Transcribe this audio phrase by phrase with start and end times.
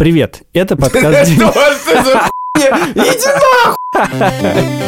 [0.00, 1.30] Привет, это подкаст...
[1.34, 2.30] Что за?
[2.94, 4.80] Иди нахуй!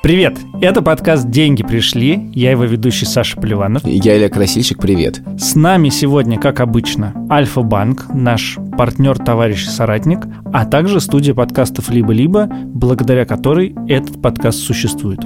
[0.00, 2.30] Привет, это подкаст «Деньги пришли».
[2.34, 3.84] Я его ведущий Саша Поливанов.
[3.84, 5.20] Я Илья Красильщик, привет.
[5.38, 10.20] С нами сегодня, как обычно, Альфа-Банк, наш партнер, товарищ соратник,
[10.52, 15.20] а также студия подкастов «Либо-либо», благодаря которой этот подкаст существует.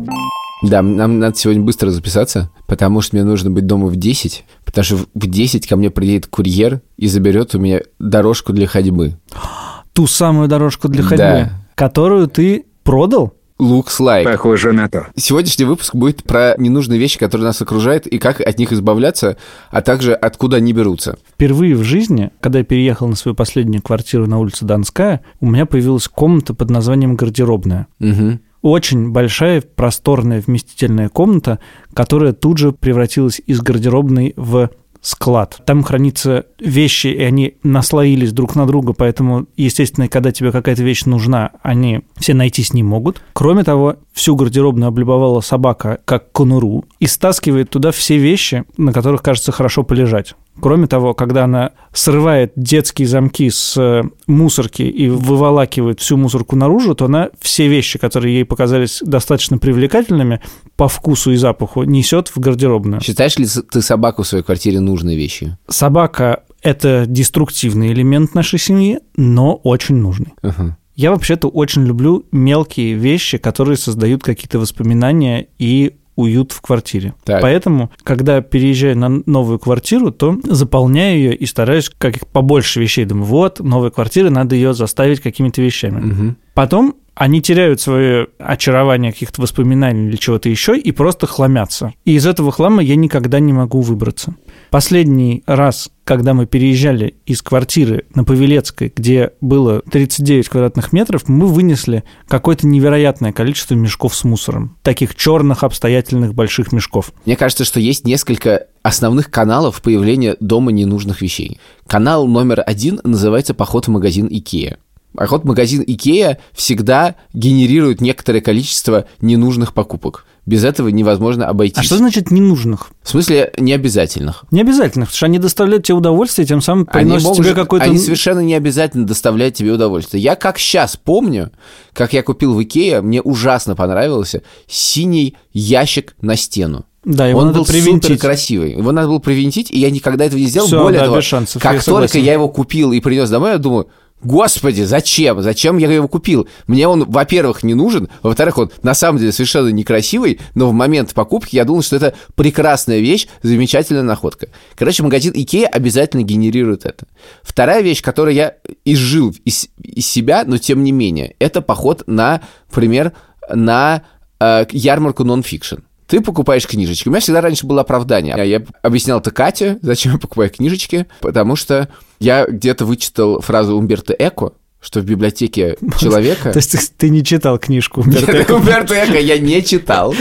[0.62, 4.84] Да, нам надо сегодня быстро записаться, потому что мне нужно быть дома в 10, потому
[4.84, 9.18] что в 10 ко мне приедет курьер и заберет у меня дорожку для ходьбы.
[9.92, 11.50] Ту самую дорожку для ходьбы, Да.
[11.74, 13.34] которую ты продал?
[13.58, 14.24] Looks like.
[14.24, 15.06] Похоже на то.
[15.16, 19.38] Сегодняшний выпуск будет про ненужные вещи, которые нас окружают, и как от них избавляться,
[19.70, 21.16] а также откуда они берутся.
[21.26, 25.64] Впервые в жизни, когда я переехал на свою последнюю квартиру на улице Донская, у меня
[25.64, 27.86] появилась комната под названием «Гардеробная».
[27.98, 28.40] Мгм.
[28.62, 31.60] Очень большая, просторная, вместительная комната,
[31.94, 34.70] которая тут же превратилась из гардеробной в
[35.06, 35.60] склад.
[35.64, 41.04] Там хранятся вещи, и они наслоились друг на друга, поэтому, естественно, когда тебе какая-то вещь
[41.04, 43.22] нужна, они все найтись не могут.
[43.32, 49.22] Кроме того, всю гардеробную облюбовала собака как конуру и стаскивает туда все вещи, на которых,
[49.22, 50.34] кажется, хорошо полежать.
[50.60, 56.94] Кроме того, когда она срывает детские замки с э, мусорки и выволакивает всю мусорку наружу,
[56.94, 60.40] то она все вещи, которые ей показались достаточно привлекательными
[60.76, 63.00] по вкусу и запаху, несет в гардеробную.
[63.00, 65.58] Считаешь ли ты собаку в своей квартире нужной вещью?
[65.68, 70.34] Собака– это деструктивный элемент нашей семьи, но очень нужный.
[70.42, 70.76] Ага.
[70.96, 77.14] Я вообще-то очень люблю мелкие вещи, которые создают какие-то воспоминания и уют в квартире.
[77.24, 77.42] Так.
[77.42, 83.04] Поэтому, когда переезжаю на новую квартиру, то заполняю ее и стараюсь как побольше вещей.
[83.04, 86.00] Думаю, вот, новая квартира, надо ее заставить какими-то вещами.
[86.00, 86.36] Мгм.
[86.54, 91.94] Потом они теряют свое очарование каких-то воспоминаний или чего-то еще и просто хламятся.
[92.04, 94.34] И из этого хлама я никогда не могу выбраться.
[94.70, 101.46] Последний раз, когда мы переезжали из квартиры на Павелецкой, где было 39 квадратных метров, мы
[101.46, 104.76] вынесли какое-то невероятное количество мешков с мусором.
[104.82, 107.12] Таких черных, обстоятельных больших мешков.
[107.24, 111.58] Мне кажется, что есть несколько основных каналов появления дома ненужных вещей.
[111.86, 114.78] Канал номер один называется «Поход в магазин Икея».
[115.16, 120.26] Поход в магазин Икея всегда генерирует некоторое количество ненужных покупок.
[120.46, 121.78] Без этого невозможно обойтись.
[121.78, 122.90] А что значит ненужных?
[123.02, 124.44] В смысле, необязательных.
[124.52, 127.86] Не обязательно, потому что они доставляют тебе удовольствие, тем самым Они, приносят могут тебе какой-то...
[127.86, 130.22] они совершенно не обязательно доставляют тебе удовольствие.
[130.22, 131.50] Я как сейчас помню,
[131.92, 136.86] как я купил в Икее, мне ужасно понравился синий ящик на стену.
[137.04, 138.04] Да, его Он надо был привинтить.
[138.04, 138.72] супер красивый.
[138.72, 140.66] Его надо было привинтить, и я никогда этого не сделал.
[140.66, 143.88] Всё, Более да, того, как только я его купил и принес домой, я думаю,
[144.22, 145.42] Господи, зачем?
[145.42, 146.48] Зачем я его купил?
[146.66, 151.12] Мне он, во-первых, не нужен, во-вторых, он на самом деле совершенно некрасивый, но в момент
[151.12, 154.48] покупки я думал, что это прекрасная вещь, замечательная находка.
[154.74, 157.06] Короче, магазин Икея обязательно генерирует это.
[157.42, 158.54] Вторая вещь, которую я
[158.86, 162.40] изжил из, из себя, но тем не менее, это поход на,
[162.70, 163.12] например,
[163.52, 164.02] на
[164.40, 165.76] э, ярмарку нон-фикшн.
[166.06, 167.08] Ты покупаешь книжечки.
[167.08, 168.36] У меня всегда раньше было оправдание.
[168.48, 171.88] Я объяснял это Кате, зачем я покупаю книжечки, потому что
[172.20, 176.52] я где-то вычитал фразу Умберто Эко, что в библиотеке человека...
[176.52, 178.52] То есть ты- ты не читал книжку Умберто Эко?
[178.52, 180.12] Умберто Эко я не читал.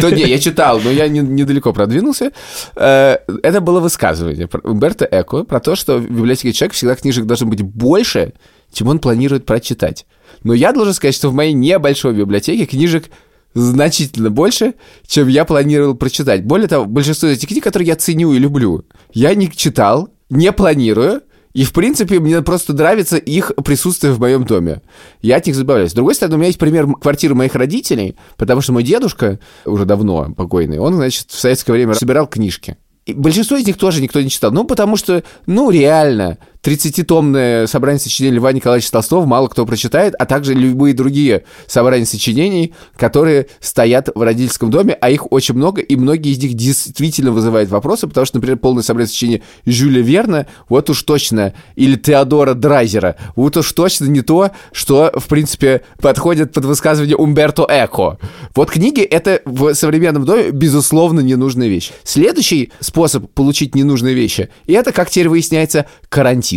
[0.00, 2.32] То не, я читал, но я не- недалеко продвинулся.
[2.74, 7.46] Э, Это было высказывание Умберто Эко про то, что в библиотеке человека всегда книжек должно
[7.46, 8.32] быть больше,
[8.72, 10.06] чем он планирует прочитать.
[10.42, 13.10] Но я должен сказать, что в моей небольшой библиотеке книжек
[13.54, 14.74] значительно больше,
[15.06, 16.44] чем я планировал прочитать.
[16.44, 21.22] Более того, большинство этих книг, которые я ценю и люблю, я не читал, не планирую,
[21.52, 24.82] и, в принципе, мне просто нравится их присутствие в моем доме.
[25.20, 25.90] Я от них забавляюсь.
[25.90, 29.84] С другой стороны, у меня есть пример квартиры моих родителей, потому что мой дедушка, уже
[29.84, 32.76] давно покойный, он, значит, в советское время собирал книжки.
[33.06, 34.52] И большинство из них тоже никто не читал.
[34.52, 40.26] Ну, потому что, ну, реально, 30-томное собрание сочинений Льва Николаевича Толстого мало кто прочитает, а
[40.26, 45.96] также любые другие собрания сочинений, которые стоят в родительском доме, а их очень много, и
[45.96, 50.90] многие из них действительно вызывают вопросы, потому что, например, полное собрание сочинений Жюля Верна, вот
[50.90, 56.64] уж точно, или Теодора Драйзера, вот уж точно не то, что, в принципе, подходит под
[56.64, 58.18] высказывание Умберто Эко.
[58.54, 61.92] Вот книги— это в современном доме, безусловно, ненужная вещь.
[62.04, 66.49] Следующий способ получить ненужные вещи— и это, как теперь выясняется, карантин.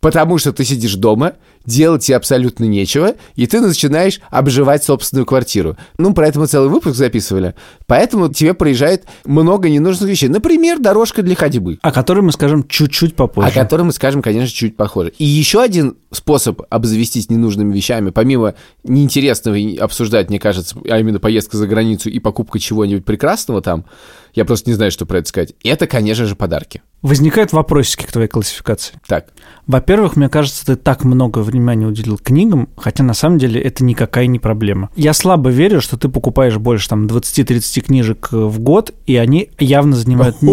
[0.00, 1.34] Потому что ты сидишь дома,
[1.70, 5.76] делать тебе абсолютно нечего, и ты начинаешь обживать собственную квартиру.
[5.98, 7.54] Ну, про это мы целый выпуск записывали.
[7.86, 10.28] Поэтому тебе проезжает много ненужных вещей.
[10.28, 11.78] Например, дорожка для ходьбы.
[11.80, 13.48] О которой мы скажем чуть-чуть попозже.
[13.48, 15.12] О которой мы скажем, конечно, чуть похоже.
[15.18, 21.56] И еще один способ обзавестись ненужными вещами, помимо неинтересного обсуждать, мне кажется, а именно поездка
[21.56, 23.84] за границу и покупка чего-нибудь прекрасного там,
[24.34, 25.54] я просто не знаю, что про это сказать.
[25.64, 26.82] Это, конечно же, подарки.
[27.02, 29.00] Возникают вопросики к твоей классификации.
[29.06, 29.28] Так.
[29.66, 34.26] Во-первых, мне кажется, ты так много внимания уделил книгам, хотя на самом деле это никакая
[34.26, 34.90] не проблема.
[34.96, 39.50] Я слабо верю, что ты покупаешь больше там 20-30 книжек э, в год, и они
[39.58, 40.50] явно занимают не...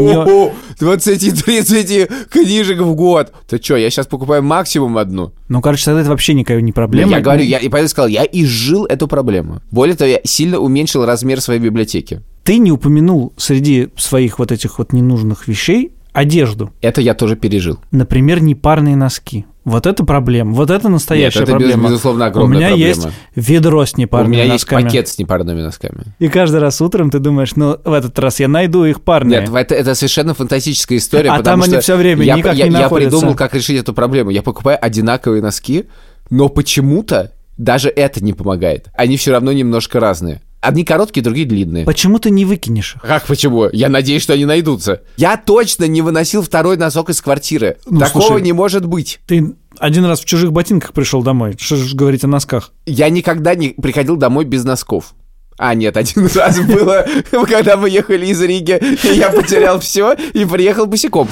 [0.79, 3.33] 20-30 книжек в год!
[3.47, 5.31] Ты что, я сейчас покупаю максимум одну.
[5.49, 7.11] Ну, короче, тогда это вообще никакая не проблема.
[7.11, 9.61] Я говорю, я и поэтому сказал, я изжил эту проблему.
[9.71, 12.21] Более того, я сильно уменьшил размер своей библиотеки.
[12.43, 16.71] Ты не упомянул среди своих вот этих вот ненужных вещей одежду.
[16.81, 17.79] Это я тоже пережил.
[17.91, 19.45] Например, непарные носки.
[19.67, 20.53] Вот это проблема.
[20.53, 21.89] Вот это настоящая Нет, это, проблема.
[21.89, 22.87] безусловно, огромная У меня проблема.
[22.87, 24.79] есть ведро с непарными У меня носками.
[24.81, 26.03] есть пакет с непарными носками.
[26.19, 29.41] И каждый раз утром ты думаешь, ну, в этот раз я найду их парные.
[29.41, 31.31] Нет, это, это совершенно фантастическая история.
[31.31, 33.17] А потому там они всё время я, никак я, не я находятся.
[33.17, 34.29] придумал, как решить эту проблему.
[34.29, 35.87] Я покупаю одинаковые носки,
[36.29, 38.87] но почему-то даже это не помогает.
[38.93, 40.41] Они все равно немножко разные.
[40.59, 41.85] Одни короткие, другие длинные.
[41.85, 43.01] Почему ты не выкинешь их?
[43.01, 43.69] Как почему?
[43.71, 45.01] Я надеюсь, что они найдутся.
[45.15, 47.77] Я точно не выносил второй носок из квартиры.
[47.85, 48.41] Ну, Такого слушай.
[48.41, 49.19] не может быть.
[49.27, 51.55] Ты один раз в чужих ботинках пришел домой.
[51.59, 52.71] Что же говорить о носках?
[52.87, 55.13] Я никогда не приходил домой без носков.
[55.59, 57.05] А, нет, один раз было,
[57.47, 61.27] когда мы ехали из Риги, и я потерял все и приехал босиком.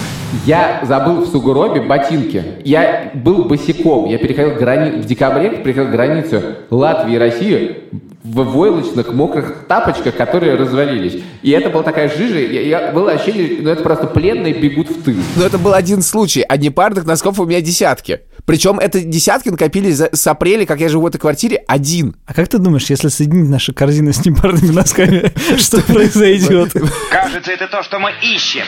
[0.45, 2.43] Я забыл в сугробе ботинки.
[2.63, 4.07] Я был босиком.
[4.09, 5.01] Я переходил грани...
[5.01, 6.41] в декабре, переходил границу
[6.71, 7.77] Латвии и России
[8.25, 11.21] в войлочных мокрых тапочках, которые развалились.
[11.43, 15.03] И это была такая жижа, я, я- было ощущение, ну это просто пленные бегут в
[15.03, 15.15] тыл.
[15.35, 18.21] Но это был один случай, а непарных носков у меня десятки.
[18.45, 22.15] Причем это десятки накопились за- с апреля, как я живу в этой квартире, один.
[22.25, 26.73] А как ты думаешь, если соединить наши корзины с непарными носками, что произойдет?
[27.11, 28.65] Кажется, это то, что мы ищем.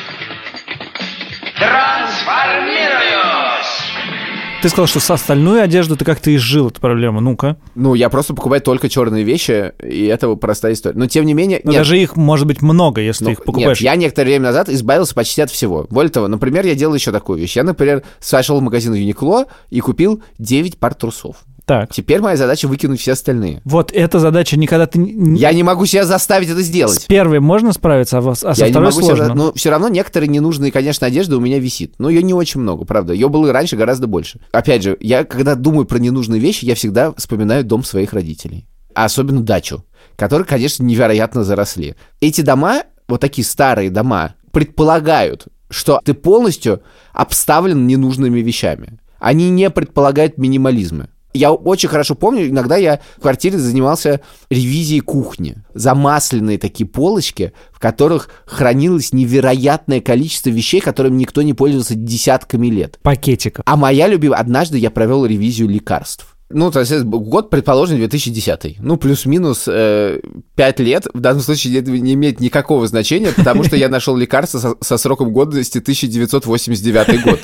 [1.60, 3.47] Трансформируюсь!
[4.68, 7.22] Ты сказал, что с остальной одежду ты как-то изжил эту проблему.
[7.22, 7.56] Ну-ка.
[7.74, 10.98] Ну, я просто покупаю только черные вещи, и это простая история.
[10.98, 11.62] Но тем не менее...
[11.64, 13.80] Но нет, даже их может быть много, если ну, ты их покупаешь.
[13.80, 15.88] Нет, я некоторое время назад избавился почти от всего.
[15.90, 17.56] Более того, например, я делал еще такую вещь.
[17.56, 21.38] Я, например, сошел в магазин Юникло и купил 9 пар трусов.
[21.68, 21.92] Так.
[21.94, 23.62] Теперь моя задача выкинуть все остальные.
[23.66, 25.00] Вот эта задача никогда ты...
[25.00, 27.06] не- Я не могу себя заставить это С сделать.
[27.08, 29.08] первой можно справиться, а во- а со Я не второй могу себя...
[29.18, 29.26] сложно.
[29.26, 31.96] за- Но все равно некоторые ненужные, конечно, одежда у меня висит.
[32.00, 33.12] Но ее не очень много, правда.
[33.12, 34.40] Ее было и раньше гораздо больше.
[34.54, 38.66] Опять же, я когда думаю про ненужные вещи, я всегда вспоминаю дом своих родителей.
[38.96, 39.84] А особенно дачу,
[40.16, 41.98] которые, конечно, невероятно заросли.
[42.22, 46.82] Эти дома, вот такие старые дома, предполагают, что ты полностью
[47.12, 49.00] обставлен ненужными вещами.
[49.20, 51.10] Они не предполагают минимализма.
[51.34, 55.58] Я очень хорошо помню, иногда я в квартире занимался ревизией кухни.
[55.74, 63.00] Замасленные такие полочки, в которых хранилось невероятное количество вещей, которыми никто не пользовался десятками лет.
[63.04, 63.64] Пакетиков.
[63.66, 64.40] А моя любимая...
[64.40, 66.38] Однажды я провел ревизию лекарств.
[66.50, 68.78] Ну, то есть год, предположим, 2010.
[68.80, 70.22] Ну, плюс-минус э,
[70.56, 71.08] 5 лет.
[71.14, 74.98] В данном случае это не имеет никакого значения, потому что я нашел лекарство со, со
[74.98, 77.42] сроком годности 1989 год.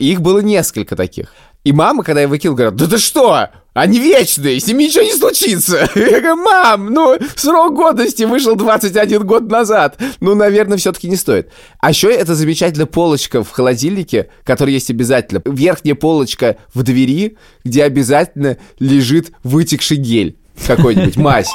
[0.00, 1.32] И их было несколько таких.
[1.64, 3.48] И мама, когда я выкинул, говорит, да ты что?
[3.72, 5.88] Они вечные, с ними ничего не случится.
[5.94, 9.96] Я говорю, мам, ну, срок годности вышел 21 год назад.
[10.20, 11.50] Ну, наверное, все-таки не стоит.
[11.78, 15.40] А еще это замечательная полочка в холодильнике, которая есть обязательно.
[15.44, 20.36] Верхняя полочка в двери, где обязательно лежит вытекший гель
[20.66, 21.50] какой-нибудь, мазь.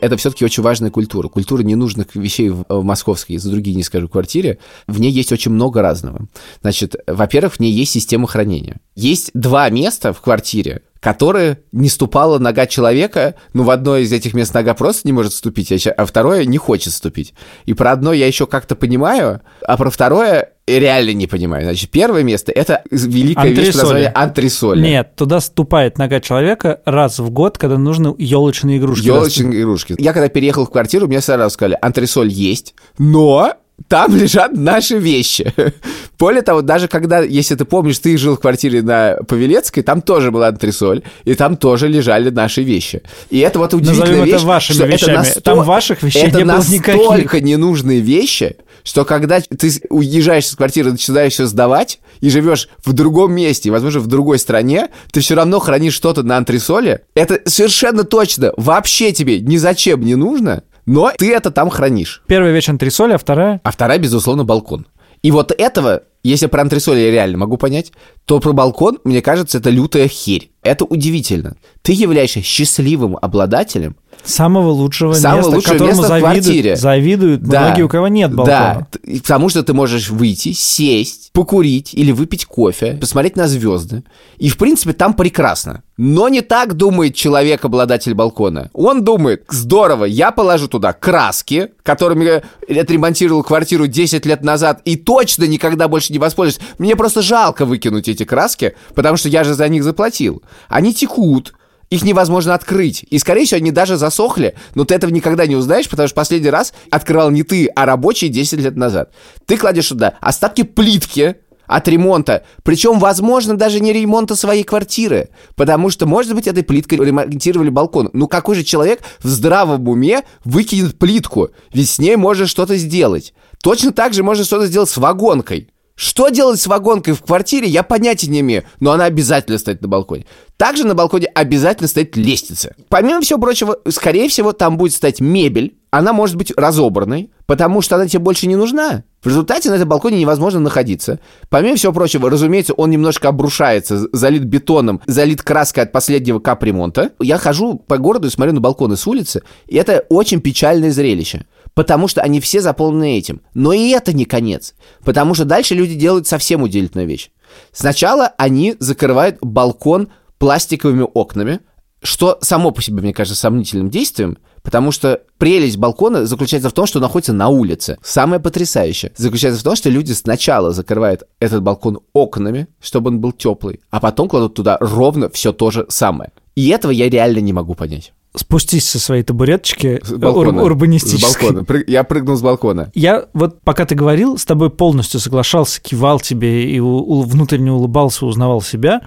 [0.00, 1.28] Это все-таки очень важная культура.
[1.28, 4.58] Культура ненужных вещей в, московской, за другие не скажу, квартире.
[4.86, 6.28] В ней есть очень много разного.
[6.60, 8.80] Значит, во-первых, в ней есть система хранения.
[8.94, 14.34] Есть два места в квартире, которые не ступала нога человека, ну, в одно из этих
[14.34, 17.34] мест нога просто не может ступить, а а второе не хочет ступить.
[17.66, 21.64] И про одно я еще как-то понимаю, а про второе реально не понимаю.
[21.64, 24.12] Значит, первое место— это великая вещь под Антресоли.
[24.14, 24.82] антресоли.
[24.82, 29.06] Нет, туда ступает нога человека раз в год, когда нужны елочные игрушки.
[29.06, 29.94] Елочные игрушки.
[29.98, 33.54] Я когда переехал в квартиру, мне сразу сказали, антресоль есть, но
[33.86, 35.52] там лежат наши вещи.
[36.18, 40.30] Более того, даже когда, если ты помнишь, ты жил в квартире на Павелецкой, там тоже
[40.32, 43.02] была антресоль, и там тоже лежали наши вещи.
[43.30, 45.10] И это вот удивительная Назовем это вещь, вашими что вещами.
[45.12, 47.42] это насто- Там ваших вещей это не было настолько никаких.
[47.46, 53.32] ненужные вещи, что когда ты уезжаешь из квартиры, начинаешь все сдавать, и живешь в другом
[53.32, 57.02] месте, возможно, в другой стране, ты все равно хранишь что-то на антресоле.
[57.14, 62.22] Это совершенно точно вообще тебе ни зачем не нужно, но ты это там хранишь.
[62.26, 63.60] Первая вещь антресоли, а вторая...
[63.62, 64.86] А вторая, безусловно, балкон.
[65.22, 67.92] И вот этого если про антресоли я реально могу понять,
[68.24, 70.50] то про балкон, мне кажется, это лютая херь.
[70.62, 71.56] Это удивительно.
[71.82, 76.76] Ты являешься счастливым обладателем Самого лучшего Самого места, лучшего которому места в завидуют, квартире.
[76.76, 77.60] завидуют Да.
[77.62, 78.86] многие, у кого нет балкона.
[79.02, 84.04] Да, потому что ты можешь выйти, сесть, покурить или выпить кофе, посмотреть на звезды.
[84.38, 85.82] И, в принципе, там прекрасно.
[85.96, 88.70] Но не так думает человек, обладатель балкона.
[88.72, 94.96] Он думает, здорово, я положу туда краски, которыми я отремонтировал квартиру 10 лет назад и
[94.96, 96.60] точно никогда больше не воспользуюсь.
[96.78, 100.42] Мне просто жалко выкинуть эти краски, потому что я же за них заплатил.
[100.68, 101.54] Они текут,
[101.90, 103.04] их невозможно открыть.
[103.10, 106.50] И, скорее всего, они даже засохли, но ты этого никогда не узнаешь, потому что последний
[106.50, 109.12] раз открывал не ты, а рабочий 10 лет назад.
[109.46, 115.90] Ты кладешь туда остатки плитки от ремонта, причем, возможно, даже не ремонта своей квартиры, потому
[115.90, 118.10] что, может быть, этой плиткой ремонтировали балкон.
[118.14, 121.50] Ну, какой же человек в здравом уме выкинет плитку?
[121.72, 123.34] Ведь с ней можно что-то сделать.
[123.62, 125.70] Точно так же можно что-то сделать с вагонкой.
[125.98, 129.88] Что делать с вагонкой в квартире, я понятия не имею, но она обязательно стоит на
[129.88, 130.26] балконе.
[130.56, 132.76] Также на балконе обязательно стоит лестница.
[132.88, 135.74] Помимо всего прочего, скорее всего, там будет стоять мебель.
[135.90, 139.02] Она может быть разобранной, потому что она тебе больше не нужна.
[139.22, 141.18] В результате на этом балконе невозможно находиться.
[141.48, 147.10] Помимо всего прочего, разумеется, он немножко обрушается, залит бетоном, залит краской от последнего капремонта.
[147.18, 151.44] Я хожу по городу и смотрю на балконы с улицы, и это очень печальное зрелище.
[151.74, 153.40] Потому что они все заполнены этим.
[153.54, 154.74] Но и это не конец.
[155.04, 157.30] Потому что дальше люди делают совсем удивительную вещь.
[157.72, 160.08] Сначала они закрывают балкон
[160.38, 161.60] пластиковыми окнами,
[162.02, 166.86] что само по себе, мне кажется, сомнительным действием, потому что прелесть балкона заключается в том,
[166.86, 167.98] что он находится на улице.
[168.02, 173.32] Самое потрясающее заключается в том, что люди сначала закрывают этот балкон окнами, чтобы он был
[173.32, 176.32] теплый, а потом кладут туда ровно все то же самое.
[176.54, 178.12] И этого я реально не могу понять.
[178.36, 180.60] Спустись со своей табуреточки С ур- балкона.
[180.60, 181.48] С урбанистической.
[181.50, 181.64] балкона.
[181.64, 182.90] Прыг- Я прыгнул с балкона.
[182.94, 187.72] Я вот пока ты говорил, с тобой полностью соглашался, кивал тебе и у- у- внутренне
[187.72, 189.00] улыбался, узнавал себя,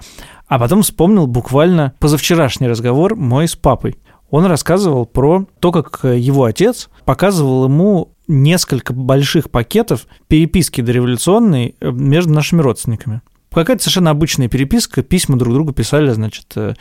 [0.48, 3.96] а потом вспомнил буквально позавчерашний разговор мой с папой.
[4.30, 11.76] Он рассказывал про то, как э, его отец показывал ему несколько больших пакетов переписки дореволюционной
[11.80, 13.20] э, между нашими родственниками.
[13.52, 16.74] Какая-то совершенно обычная переписка, письма друг другу писали, значит, э,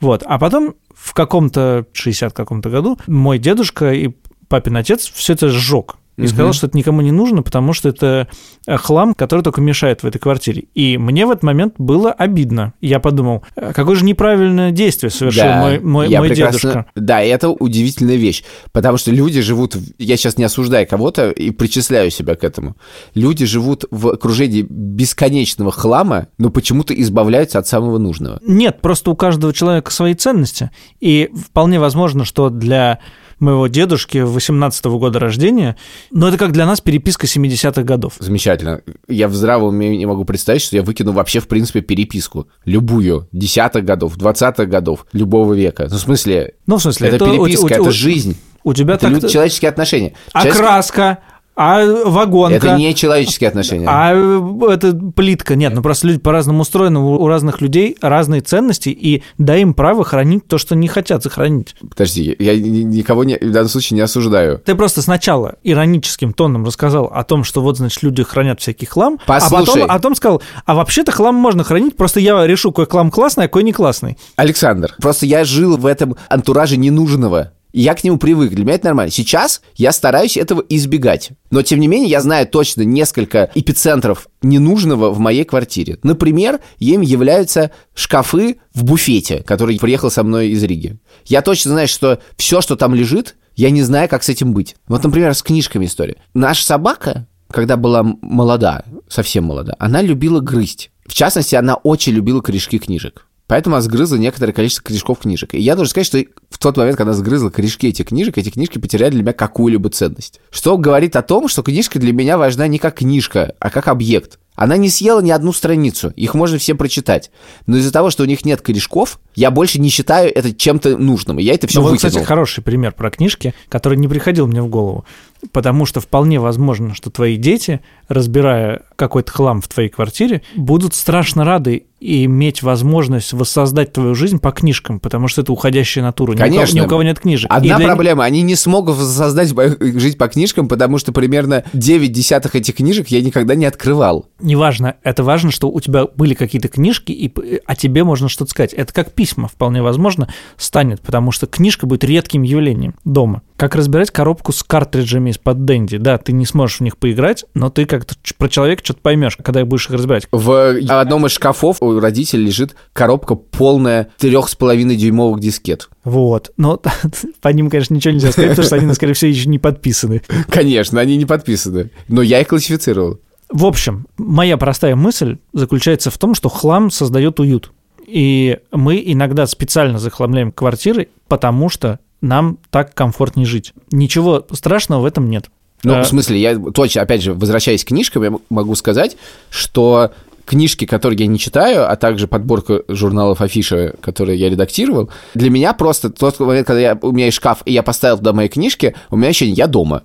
[0.00, 0.22] вот.
[0.26, 4.10] А потом в каком-то 60 каком-то году мой дедушка и
[4.48, 5.96] папин отец все это сжег.
[6.18, 6.28] И Мгм.
[6.28, 8.26] сказал, что это никому не нужно, потому что это
[8.66, 10.64] э, хлам, который только мешает в этой квартире.
[10.74, 12.74] И мне в этот момент было обидно.
[12.80, 16.86] Я подумал, э, какое же неправильное действие совершил Да, мой, мой, я мой прекрасно- дедушка.
[16.96, 19.76] Да, и это удивительная вещь, потому что люди живут...
[19.98, 22.76] Я сейчас не осуждаю кого-то и причисляю себя к этому.
[23.14, 28.40] Люди живут в окружении бесконечного хлама, но почему-то избавляются от самого нужного.
[28.44, 30.70] Нет, просто у каждого человека свои ценности.
[31.00, 32.98] И вполне возможно, что для
[33.40, 35.76] моего дедушки 18 года рождения,
[36.10, 38.14] но это как для нас переписка 70-х годов.
[38.18, 38.80] Замечательно.
[39.08, 42.48] Я в здравом уме не могу представить, что я выкину вообще, в принципе, переписку.
[42.64, 43.28] Любую.
[43.32, 45.86] Десятых годов, двадцатых годов, любого века.
[45.90, 48.36] Ну, в смысле, Ну, в смысле, это у- переписка, у- это у- жизнь.
[48.64, 49.22] У тебя Это так...
[49.22, 50.14] лю- человеческие отношения.
[50.32, 51.18] А Человеческие- краска,
[51.60, 52.56] а вагонка.
[52.56, 53.86] Это не человеческие отношения.
[53.88, 55.56] А э, это плитка.
[55.56, 60.04] Нет, ну просто люди по-разному устроены, у разных людей разные ценности, и дай им право
[60.04, 61.74] хранить то, что не хотят сохранить.
[61.80, 64.58] Подожди, я ни- никого не, в данном случае не осуждаю.
[64.64, 69.18] Ты просто сначала ироническим тоном рассказал о том, что вот, значит, люди хранят всякий хлам,
[69.26, 69.66] а Послушай.
[69.66, 73.46] потом, а потом сказал, а вообще-то хлам можно хранить, просто я решу, какой хлам классный,
[73.46, 74.16] а какой не классный.
[74.36, 77.50] Александр, просто я жил в этом антураже ненужного.
[77.72, 79.10] Я к нему привык, для меня это нормально.
[79.10, 81.30] Сейчас я стараюсь этого избегать.
[81.50, 85.98] Но, тем не менее, я знаю точно несколько эпицентров ненужного в моей квартире.
[86.02, 90.98] Например, им являются шкафы в буфете, который приехал со мной из Риги.
[91.26, 94.76] Я точно знаю, что все, что там лежит, я не знаю, как с этим быть.
[94.86, 96.16] Вот, например, с книжками история.
[96.32, 100.90] Наша собака, когда была молода, совсем молода, она любила грызть.
[101.06, 103.26] В частности, она очень любила корешки книжек.
[103.48, 105.54] Поэтому она сгрызла некоторое количество корешков книжек.
[105.54, 106.18] И я должен сказать, что
[106.50, 109.88] в тот момент, когда она сгрызла корешки этих книжек, эти книжки потеряли для меня какую-либо
[109.88, 110.40] ценность.
[110.50, 114.38] Что говорит о том, что книжка для меня важна не как книжка, а как объект.
[114.58, 117.30] Она не съела ни одну страницу, их можно все прочитать.
[117.66, 121.38] Но из-за того, что у них нет корешков, я больше не считаю это чем-то нужным.
[121.38, 122.10] И я это все Ну, вот, выкинул.
[122.10, 125.04] кстати, хороший пример про книжки, который не приходил мне в голову.
[125.52, 131.44] Потому что вполне возможно, что твои дети, разбирая какой-то хлам в твоей квартире, будут страшно
[131.44, 136.32] рады иметь возможность воссоздать твою жизнь по книжкам, потому что это уходящая натура.
[136.32, 136.72] Ни у кого-.
[136.72, 137.50] Ни у кого нет книжек.
[137.52, 142.12] Одна для проблема, они не смогут создать мою жизнь по книжкам, потому что примерно 9
[142.12, 144.26] десятых этих книжек я никогда не открывал.
[144.48, 148.72] Неважно, это важно, что у тебя были какие-то книжки, и, а тебе можно что-то сказать.
[148.72, 153.42] Это как письма, вполне возможно, станет, потому что книжка будет редким явлением дома.
[153.58, 155.98] Как разбирать коробку с картриджами из-под Дэнди?
[155.98, 159.62] Да, ты не сможешь в них поиграть, но ты как-то про человека что-то поймешь, когда
[159.66, 160.26] будешь их разбирать.
[160.32, 165.90] В одном из шкафов у родителей лежит коробка полная трех с половиной дюймовых дискет.
[166.04, 166.52] Вот.
[166.56, 166.80] Но
[167.42, 170.22] по ним, конечно, ничего нельзя сказать, потому что они, скорее всего, еще не подписаны.
[170.48, 171.90] Конечно, они не подписаны.
[172.08, 173.20] Но я их классифицировал.
[173.50, 177.72] В общем, моя простая мысль заключается в том, что хлам создает уют.
[178.06, 183.72] И мы иногда специально захламляем квартиры, потому что нам так комфортнее жить.
[183.90, 185.46] Ничего страшного в этом нет.
[185.84, 189.16] Ну, А, в смысле, я точно, опять же, возвращаясь к книжкам, я могу сказать,
[189.50, 190.10] что
[190.44, 195.74] книжки, которые я не читаю, а также подборка журналов Афиша, которые я редактировал, для меня
[195.74, 198.94] просто тот момент, когда я, у меня есть шкаф, и я поставил туда мои книжки,
[199.10, 200.04] у меня ощущение, я дома.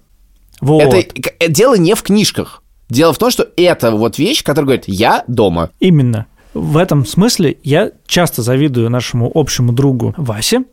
[0.62, 0.82] вот.
[0.84, 2.63] Это дело не в книжках.
[2.90, 5.72] Дело в том, что это вот вещь, которая говорит, я дома.
[5.80, 6.28] Именно.
[6.54, 10.64] В этом смысле я часто завидую нашему общему другу Васе.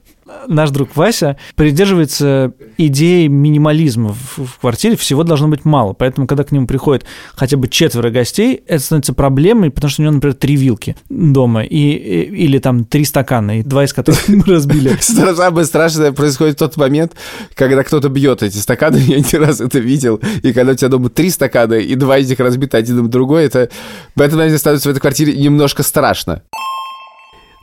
[0.49, 5.93] Наш друг Вася придерживается идеи минимализма в, в квартире, всего должно быть мало.
[5.93, 10.05] Поэтому, когда к нему приходит хотя бы четверо гостей, это становится проблемой, потому что у
[10.05, 14.29] него, например, три вилки дома, и, и- или там три стакана, и два из которых
[14.29, 14.97] мы разбили.
[15.01, 17.13] Самое страшное происходит в тот момент,
[17.55, 21.09] когда кто-то бьет эти стаканы, я не раз это видел, и когда у тебя дома
[21.11, 23.69] три стакана, и два из них разбиты один об другой, это
[24.17, 26.43] в этом моменте становится в этой квартире немножко страшно.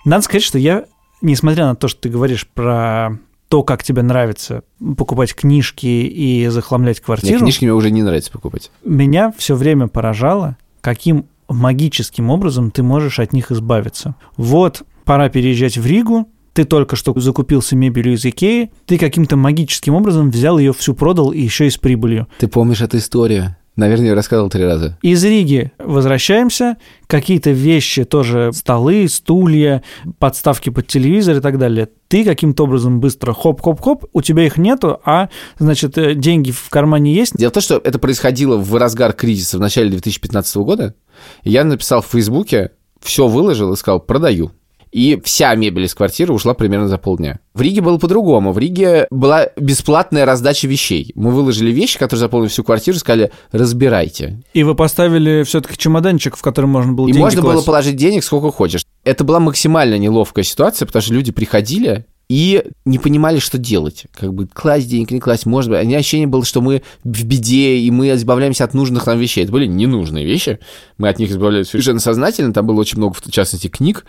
[0.05, 0.85] Надо сказать, что я,
[1.21, 3.17] несмотря на то, что ты говоришь про
[3.49, 4.63] то, как тебе нравится
[4.97, 8.71] покупать книжки и захламлять Мне квартиру, книжки мне уже не нравится покупать.
[8.83, 14.15] меня все время поражало, каким магическим образом ты можешь от них избавиться.
[14.35, 19.93] Вот, пора переезжать в Ригу, ты только что закупился мебелью из Икеи, ты каким-то магическим
[19.93, 22.27] образом взял ее всю продал и еще и с прибылью.
[22.39, 23.55] Ты помнишь эту историю?
[23.77, 24.97] Наверное, я рассказывал три раза.
[25.03, 29.83] Из Риги возвращаемся, какие-то вещи тоже, столы, стулья,
[30.17, 31.87] подставки под телевизор и так далее.
[32.07, 35.29] Ты каким-то образом быстро хоп-хоп-хоп, у тебя их нету, а,
[35.59, 39.57] значит, э, деньги в кармане есть, Дело в том, что это происходило в разгар кризиса
[39.57, 40.95] в начале 2015 года.
[41.43, 44.51] Я написал в Фейсбуке, все выложил и сказал, продаю.
[44.91, 47.39] И вся мебель из квартиры ушла примерно за полдня.
[47.53, 48.51] В Риге было по-другому.
[48.53, 51.11] В Риге была бесплатная раздача вещей.
[51.15, 54.41] Мы выложили вещи, которые заполнили всю квартиру, сказали, разбирайте.
[54.53, 57.65] и вы поставили все-таки чемоданчик, в который можно было И деньги можно было класть.
[57.65, 58.85] положить денег сколько хочешь.
[59.03, 64.05] Это была максимально неловкая ситуация, потому что люди приходили и не понимали, что делать.
[64.13, 65.81] Как бы класть денег, не класть, может быть.
[65.81, 69.43] У меня ощущение было, что мы в беде, и мы избавляемся от нужных нам вещей.
[69.43, 70.59] Это были ненужные вещи.
[70.97, 72.53] Мы от них избавлялись совершенно сознательно.
[72.53, 74.05] Там было очень много, в частности, книг.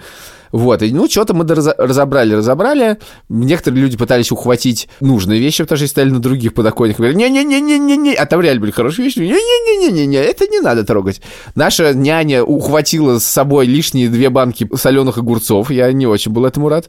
[0.53, 2.99] Вот, и, ну, что-то мы разобрали, разобрали.
[3.29, 6.99] Некоторые люди пытались ухватить нужные вещи, потому что они стояли на других подоконниках.
[6.99, 9.19] Говорили, не-не-не-не-не-не, а там реально были хорошие вещи.
[9.19, 11.21] Не-не-не-не-не, это не надо трогать.
[11.55, 15.71] Наша няня ухватила с собой лишние две банки соленых огурцов.
[15.71, 16.89] Я не очень был этому рад.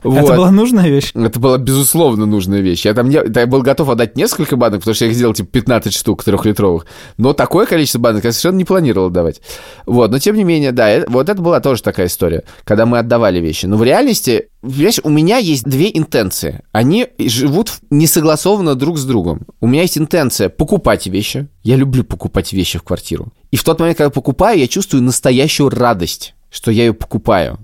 [0.00, 0.36] Это Вот.
[0.36, 1.12] была нужная вещь.
[1.14, 2.84] Это была, безусловно, нужная вещь.
[2.84, 5.48] Я там не, я был готов отдать несколько банок, потому что я их сделал, типа,
[5.50, 6.86] 15 штук трехлитровых.
[7.18, 9.40] Но такое количество банок я совершенно не планировал давать.
[9.86, 12.98] Вот, но тем не менее, да, э- вот это была тоже такая история, когда мы
[13.00, 13.66] отдавали вещи.
[13.66, 16.62] Но в реальности, видишь, у меня есть две интенции.
[16.72, 19.46] Они живут несогласованно друг с другом.
[19.60, 21.48] У меня есть интенция покупать вещи.
[21.62, 23.32] Я люблю покупать вещи в квартиру.
[23.50, 27.58] И в тот момент, когда покупаю, я чувствую настоящую радость, что я ее покупаю.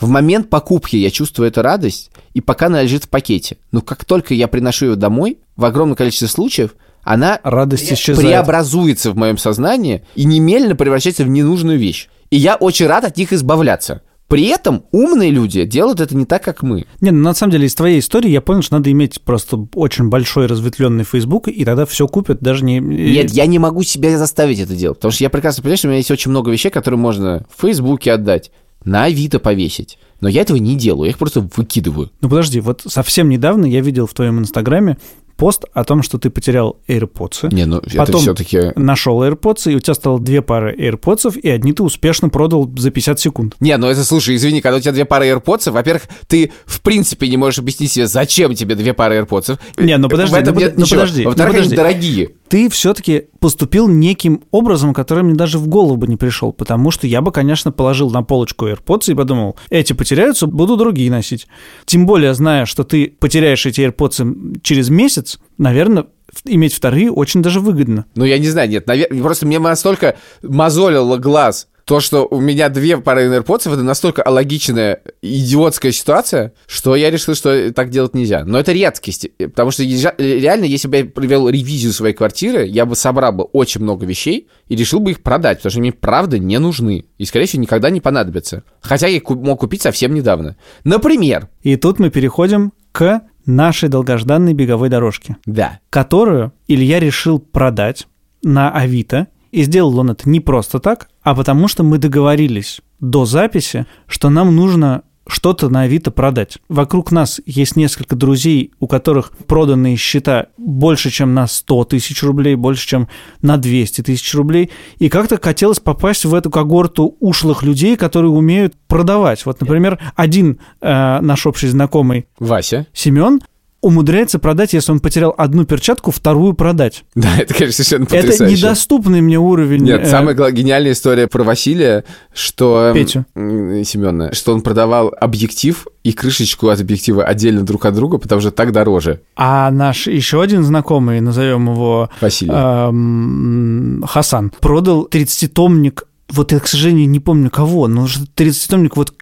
[0.00, 3.58] В момент покупки я чувствую эту радость, и пока она лежит в пакете.
[3.70, 8.28] Но как только я приношу ее домой, в огромном количестве случаев, она Радость исчезает.
[8.28, 12.08] преобразуется в моем сознании и немедленно превращается в ненужную вещь.
[12.30, 14.02] И я очень рад от них избавляться.
[14.32, 16.86] При этом умные люди делают это не так, как мы.
[17.02, 20.08] Не, ну на самом деле из твоей истории я понял, что надо иметь просто очень
[20.08, 22.78] большой разветвленный Facebook, и тогда все купят, даже не...
[22.80, 25.90] Нет, я не могу себя заставить это делать, потому что я прекрасно понимаю, что у
[25.90, 28.50] меня есть очень много вещей, которые можно в Фейсбуке отдать,
[28.86, 29.98] на Авито повесить.
[30.22, 32.10] Но я этого не делаю, я их просто выкидываю.
[32.22, 34.96] Ну подожди, вот совсем недавно я видел в твоем инстаграме
[35.36, 37.52] пост о том, что ты потерял AirPods.
[37.54, 38.72] Не, ну это Потом все-таки...
[38.76, 42.90] нашел AirPods, и у тебя стало две пары AirPods, и одни ты успешно продал за
[42.90, 43.56] 50 секунд.
[43.60, 47.28] Не, ну это, слушай, извини, когда у тебя две пары AirPods, во-первых, ты в принципе
[47.28, 49.58] не можешь объяснить себе, зачем тебе две пары AirPods.
[49.78, 51.76] Не, ну подожди, ну под- ну подожди, ну Во-вторых, они подожди.
[51.76, 52.30] дорогие.
[52.48, 57.08] Ты все-таки поступил неким образом, который мне даже в голову бы не пришел, потому что
[57.08, 61.48] я бы, конечно, положил на полочку AirPods и подумал, эти потеряются, буду другие носить.
[61.84, 66.06] Тем более, зная, что ты потеряешь эти AirPods через месяц, наверное,
[66.44, 68.06] иметь вторые очень даже выгодно.
[68.14, 72.68] Ну, я не знаю, нет, навер- просто мне настолько мозолило глаз То, что у меня
[72.68, 78.44] две пары AirPods, это настолько алогичная, идиотская ситуация, что я решил, что так делать нельзя.
[78.44, 82.86] Но это редкость, потому что ежа- реально, если бы я провел ревизию своей квартиры, я
[82.86, 86.38] бы собрал бы очень много вещей и решил бы их продать, потому что мне правда
[86.38, 87.06] не нужны.
[87.18, 88.62] И, скорее всего, никогда не понадобятся.
[88.80, 90.56] Хотя я их мог купить совсем недавно.
[90.84, 98.06] Например, И тут мы переходим к нашей долгожданной беговой дорожке, да, которую Илья решил продать
[98.42, 99.28] на Авито.
[99.52, 104.30] И сделал он это не просто так, а потому что мы договорились до записи, что
[104.30, 106.58] нам нужно что-то на Авито продать.
[106.68, 112.54] Вокруг нас есть несколько друзей, у которых проданные счета больше, чем на 100 тысяч рублей,
[112.56, 113.08] больше, чем
[113.40, 114.70] на 200 тысяч рублей.
[114.98, 119.46] И как-то хотелось попасть в эту когорту ушлых людей, которые умеют продавать.
[119.46, 122.86] Вот, например, один э, наш общий знакомый Вася.
[122.92, 123.40] Семен
[123.82, 127.04] умудряется продать, если он потерял одну перчатку, вторую продать.
[127.14, 128.56] Да, это, конечно, совершенно Это потрясающе.
[128.56, 129.82] недоступный мне уровень.
[129.82, 132.86] Нет, э, самая гениальная история про Василия, что...
[132.88, 133.24] эм, Петю.
[133.34, 138.50] Семёна, что он продавал объектив и крышечку от объектива отдельно друг от друга, потому что
[138.50, 139.20] так дороже.
[139.36, 142.52] А наш еще один знакомый, назовем его Василий.
[142.52, 149.12] эм, Хасан, продал 30-томник, вот я, к сожалению, не помню кого, но 30-томник вот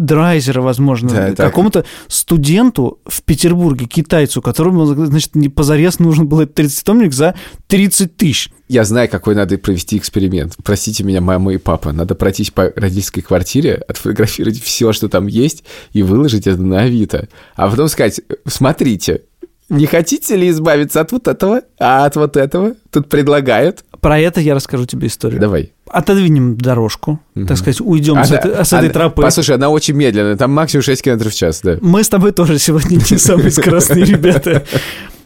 [0.00, 6.58] Драйзера, возможно, Да, какому-то студенту в Петербурге, китайцу, которому, значит, не позарез нужно было этот
[6.58, 7.34] 30-томник за
[7.66, 8.50] 30 тысяч.
[8.66, 10.56] Я знаю, какой надо провести эксперимент.
[10.64, 11.92] Простите меня, мама и папа.
[11.92, 17.28] Надо пройтись по родительской квартире, отфотографировать все, что там есть, и выложить это на Авито.
[17.54, 19.24] А потом сказать, смотрите,
[19.68, 22.74] не хотите ли избавиться от вот этого, а от вот этого?
[22.90, 23.84] Тут предлагают.
[24.00, 25.40] Про это я расскажу тебе историю.
[25.40, 25.72] Давай.
[25.92, 29.22] Отодвинем дорожку, так сказать, уйдем с, Она- этой, с этой она- тропы.
[29.22, 31.78] Послушай, она очень медленная, там максимум 6 км в час, да.
[31.80, 34.64] Мы с тобой тоже сегодня не самые скоростные ребята.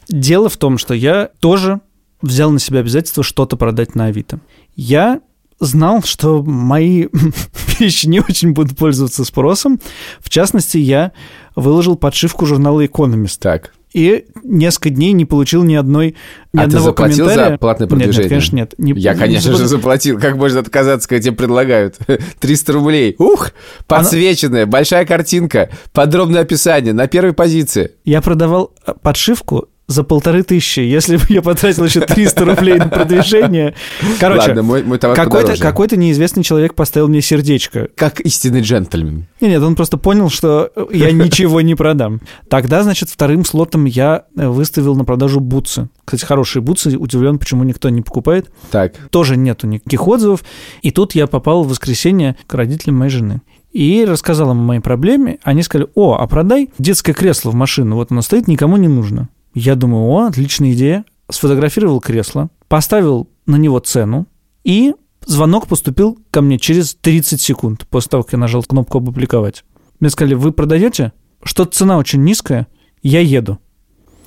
[0.08, 1.80] Дело в том, что я тоже
[2.22, 4.40] взял на себя обязательство что-то продать на Авито.
[4.74, 5.20] Я
[5.60, 7.08] знал, что мои
[7.78, 9.80] вещи не очень будут пользоваться спросом.
[10.20, 11.12] В частности, я
[11.56, 13.40] выложил подшивку журнала «Экономист».
[13.40, 13.72] Так.
[13.94, 16.16] И несколько дней не получил ни одной
[16.52, 17.50] ни а ты одного заплатил комментария.
[17.52, 18.28] за платное Нет, нет, продвижение?
[18.28, 18.74] конечно, нет.
[18.76, 20.14] Не- Я, не конечно же, заплатил.
[20.14, 20.20] заплатил.
[20.20, 21.96] Как можно отказаться, когда тебе предлагают?
[22.40, 23.14] 300 рублей.
[23.18, 23.52] Ух!
[23.86, 27.92] Подсвеченная, большая картинка, подробное описание на первой позиции.
[28.04, 30.80] Я продавал подшивку за полторы тысячи.
[30.80, 33.74] Если бы я потратил еще 300 рублей на продвижение...
[34.18, 37.88] Короче, Ладно, мой, мой товар какой-то, какой-то неизвестный человек поставил мне сердечко.
[37.94, 39.26] Как истинный джентльмен.
[39.40, 42.20] Нет, нет, он просто понял, что я ничего не продам.
[42.48, 45.88] Тогда, значит, вторым слотом я выставил на продажу бутсы.
[46.04, 46.96] Кстати, хорошие бутсы.
[46.96, 48.50] Удивлен, почему никто не покупает.
[48.70, 50.44] Так, Тоже нету никаких отзывов.
[50.82, 53.42] И тут я попал в воскресенье к родителям моей жены.
[53.72, 55.38] И рассказал им о моей проблеме.
[55.42, 57.96] Они сказали, о, а продай детское кресло в машину.
[57.96, 59.28] Вот оно стоит, никому не нужно.
[59.54, 61.04] Я думаю, о, отличная идея.
[61.30, 64.26] Сфотографировал кресло, поставил на него цену,
[64.62, 69.64] и звонок поступил ко мне через 30 секунд после того, как я нажал кнопку «Опубликовать».
[70.00, 71.12] Мне сказали, вы продаете?
[71.42, 72.66] Что-то цена очень низкая,
[73.02, 73.58] я еду.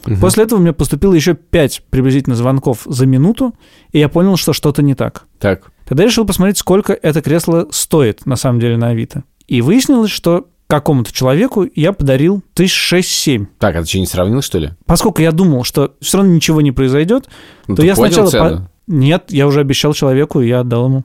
[0.06, 0.20] Мгм.
[0.20, 3.54] После этого мне поступило еще 5 приблизительно звонков за минуту,
[3.92, 5.26] и я понял, что что-то не так.
[5.40, 5.72] так.
[5.86, 9.24] Тогда я решил посмотреть, сколько это кресло стоит на самом деле на Авито.
[9.48, 13.47] И выяснилось, что какому-то человеку я подарил тысяч шесть-семь.
[13.60, 14.71] Так, а ты что, не сравнил, что ли?
[14.86, 17.27] Поскольку я думал, что все равно ничего не произойдет,
[17.67, 18.30] Ну, то я сначала...
[18.30, 18.58] цену?
[18.58, 21.03] по- Нет, я уже обещал человеку, и я отдал ему.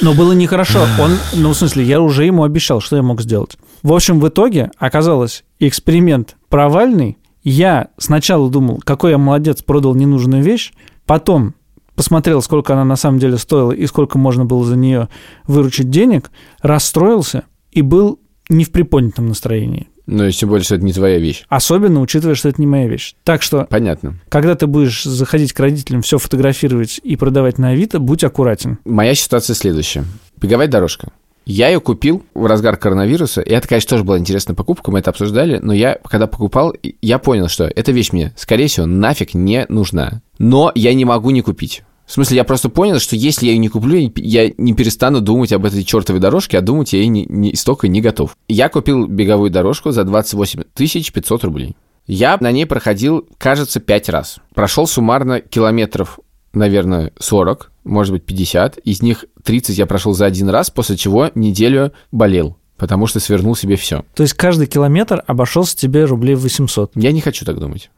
[0.00, 0.80] Но было нехорошо.
[1.00, 3.58] Он, ну, в смысле, я уже ему обещал, что я мог сделать.
[3.82, 7.18] В общем, в итоге оказалось, эксперимент провальный.
[7.44, 10.72] Я сначала думал, какой я молодец, продал ненужную вещь.
[11.06, 11.54] Потом
[11.94, 15.08] посмотрел, сколько она на самом деле стоила и сколько можно было за нее
[15.46, 19.88] выручить денег, расстроился и был не в приподнятом настроении.
[20.06, 21.44] Ну, и тем более, что это не твоя вещь.
[21.50, 23.14] Особенно учитывая, что это не моя вещь.
[23.24, 24.18] Так что Понятно.
[24.30, 28.78] когда ты будешь заходить к родителям, все фотографировать и продавать на Авито, будь аккуратен.
[28.86, 30.04] Моя ситуация следующая.
[30.40, 31.12] Беговая дорожка.
[31.44, 35.08] Я ее купил в разгар коронавируса, и это, конечно, тоже была интересная покупка, мы это
[35.08, 39.64] обсуждали, но я, когда покупал, я понял, что эта вещь мне, скорее всего, нафиг не
[39.70, 40.20] нужна.
[40.38, 41.84] Но я не могу не купить.
[42.08, 45.52] В смысле, я просто понял, что если я ее не куплю, я не перестану думать
[45.52, 48.34] об этой чертовой дорожке, а думать я ей не, не- столько не готов.
[48.48, 51.76] Я купил беговую дорожку за 28 500 рублей.
[52.06, 54.38] Я на ней проходил, кажется, 5 раз.
[54.54, 56.18] Прошел суммарно километров,
[56.54, 58.78] наверное, 40, может быть, 50.
[58.78, 63.54] Из них 30 я прошел за один раз, после чего неделю болел, потому что свернул
[63.54, 64.02] себе все.
[64.14, 66.92] То есть каждый километр обошелся тебе рублей 800.
[66.94, 67.90] Я не хочу так думать.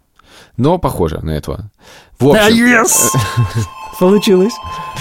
[0.56, 1.70] Но похоже на этого.
[2.18, 2.56] В общем,
[4.00, 4.54] Получилось.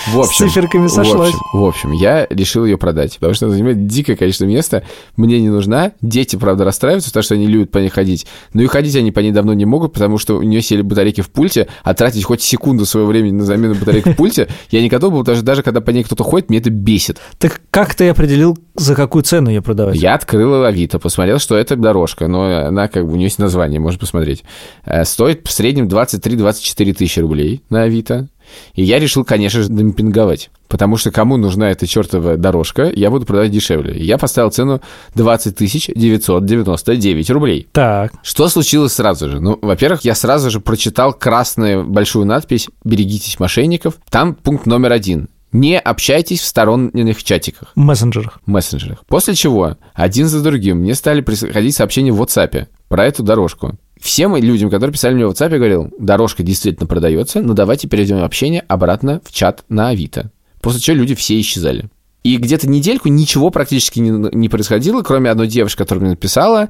[0.07, 1.29] В общем, С циферками в сошлось.
[1.29, 4.83] общем, в общем, я решил ее продать, потому что она занимает дикое количество места,
[5.15, 5.93] мне не нужна.
[6.01, 9.21] Дети, правда, расстраиваются, потому что они любят по ней ходить, но и ходить они по
[9.21, 12.41] ней давно не могут, потому что у нее сели батарейки в пульте, а тратить хоть
[12.41, 15.79] секунду своего времени на замену батареек в пульте я не готов был, даже, даже когда
[15.79, 17.19] по ней кто-то ходит, мне это бесит.
[17.37, 19.95] Так как ты определил, за какую цену ее продавать?
[19.95, 23.79] Я открыл Авито, посмотрел, что это дорожка, но она как бы, у нее есть название,
[23.79, 24.43] можно посмотреть.
[24.85, 28.27] Э, Стоит в среднем 23-24 тысячи рублей на Авито.
[28.73, 30.49] И я решил, конечно же, демпинговать.
[30.67, 33.95] Потому что кому нужна эта чертова дорожка, я буду продавать дешевле.
[33.95, 34.81] И Я поставил цену
[35.15, 35.55] 20
[35.95, 37.67] 999 рублей.
[37.71, 39.39] Так, Что случилось сразу же?
[39.39, 43.95] Ну, во-первых, я сразу же прочитал красную большую надпись «Берегитесь мошенников».
[44.09, 45.29] Там пункт номер один.
[45.51, 48.39] Не общайтесь в сторонних чатиках мессенджерах.
[48.45, 49.03] мессенджерах.
[49.07, 53.75] После чего один за другим мне стали приходить сообщения в WhatsApp про эту дорожку.
[53.99, 58.23] Всем людям, которые писали мне в WhatsApp, я говорил, дорожка действительно продается, но давайте перейдем
[58.23, 60.31] общение обратно в чат на Авито.
[60.61, 61.89] После чего люди все исчезали.
[62.23, 66.69] И где-то недельку ничего практически не, не происходило, кроме одной девушки, которая мне написала,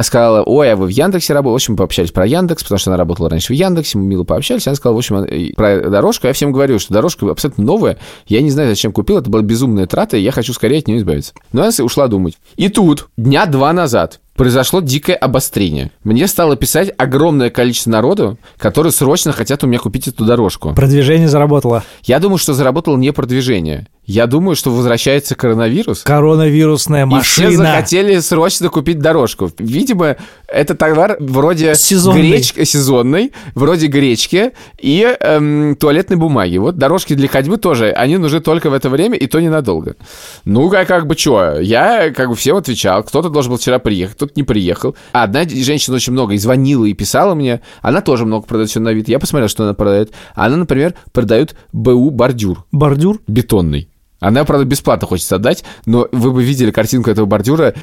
[0.00, 1.52] сказала, ой, а вы в Яндексе работаете?
[1.52, 4.66] В общем, пообщались про Яндекс, потому что она работала раньше в Яндексе, мы мило пообщались.
[4.66, 6.26] Она сказала, в общем, э, про дорожку.
[6.26, 7.98] Я всем говорю, что дорожка абсолютно новая.
[8.26, 10.98] Я не знаю, зачем купил, это была безумная трата, и я хочу скорее от нее
[10.98, 11.32] избавиться.
[11.52, 12.38] Но она ушла думать.
[12.56, 15.90] И тут, дня два назад, произошло дикое обострение.
[16.02, 20.74] Мне стало писать огромное количество народу, которые срочно хотят у меня купить эту дорожку.
[20.74, 21.84] Продвижение заработало.
[22.04, 23.86] Я думаю, что заработало не продвижение.
[24.06, 26.02] Я думаю, что возвращается коронавирус.
[26.02, 27.64] Коронавирусная И все машина.
[27.64, 29.50] захотели срочно купить дорожку.
[29.58, 30.16] Видимо,
[30.54, 32.30] это товар вроде Сезонный.
[32.30, 36.58] гречки сезонный, вроде гречки и эм, туалетной бумаги.
[36.58, 39.96] Вот дорожки для ходьбы тоже, они нужны только в это время, и то ненадолго.
[40.44, 43.02] Ну, как, как бы что, я как бы всем отвечал.
[43.02, 44.96] Кто-то должен был вчера приехать, кто-то не приехал.
[45.12, 47.60] А одна женщина очень много и звонила, и писала мне.
[47.82, 49.08] Она тоже много продает все на вид.
[49.08, 50.12] Я посмотрел, что она продает.
[50.34, 53.20] Она, например, продает БУ бордюр Бордюр.
[53.26, 53.88] бетонный.
[54.24, 57.74] Она, правда, бесплатно хочется отдать, но вы бы видели картинку этого бордюра.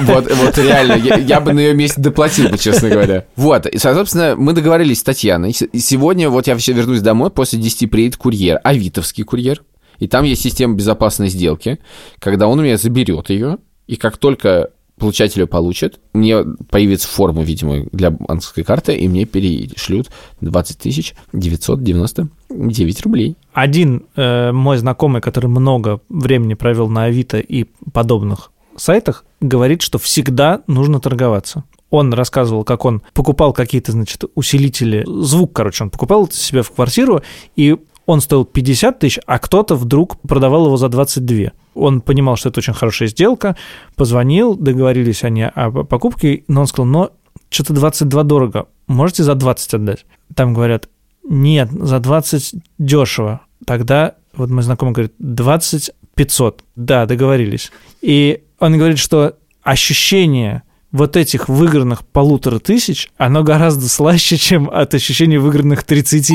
[0.00, 3.26] Вот, вот реально, я, я бы на ее месте доплатил бы, честно говоря.
[3.36, 5.52] Вот, и, соответственно, мы договорились с Татьяной.
[5.52, 9.62] Сегодня вот я вообще вернусь домой, после 10 приедет курьер, авитовский курьер.
[10.00, 11.78] И там есть система безопасной сделки,
[12.18, 17.42] когда он у меня заберет ее, и как только получатель ее получит, мне появится форма,
[17.42, 23.36] видимо, для банковской карты, и мне перешлют 20 тысяч 999 рублей.
[23.52, 29.98] Один э, мой знакомый, который много времени провел на Авито и подобных сайтах, говорит, что
[29.98, 31.64] всегда нужно торговаться.
[31.90, 37.22] Он рассказывал, как он покупал какие-то, значит, усилители, звук, короче, он покупал себе в квартиру,
[37.56, 37.76] и
[38.06, 41.52] он стоил 50 тысяч, а кто-то вдруг продавал его за 22.
[41.74, 43.56] Он понимал, что это очень хорошая сделка,
[43.96, 47.10] позвонил, договорились они о покупке, но он сказал, но
[47.50, 50.06] что-то 22 дорого, можете за 20 отдать?
[50.34, 50.88] Там говорят,
[51.28, 53.40] нет, за 20 дешево.
[53.66, 56.64] Тогда, вот мой знакомый говорит, 20 500.
[56.76, 57.70] Да, договорились.
[58.00, 60.62] И он говорит, что ощущение
[60.92, 66.32] вот этих выигранных полутора тысяч, оно гораздо слаще, чем от ощущения выигранных 30.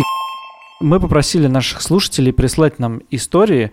[0.80, 3.72] Мы попросили наших слушателей прислать нам истории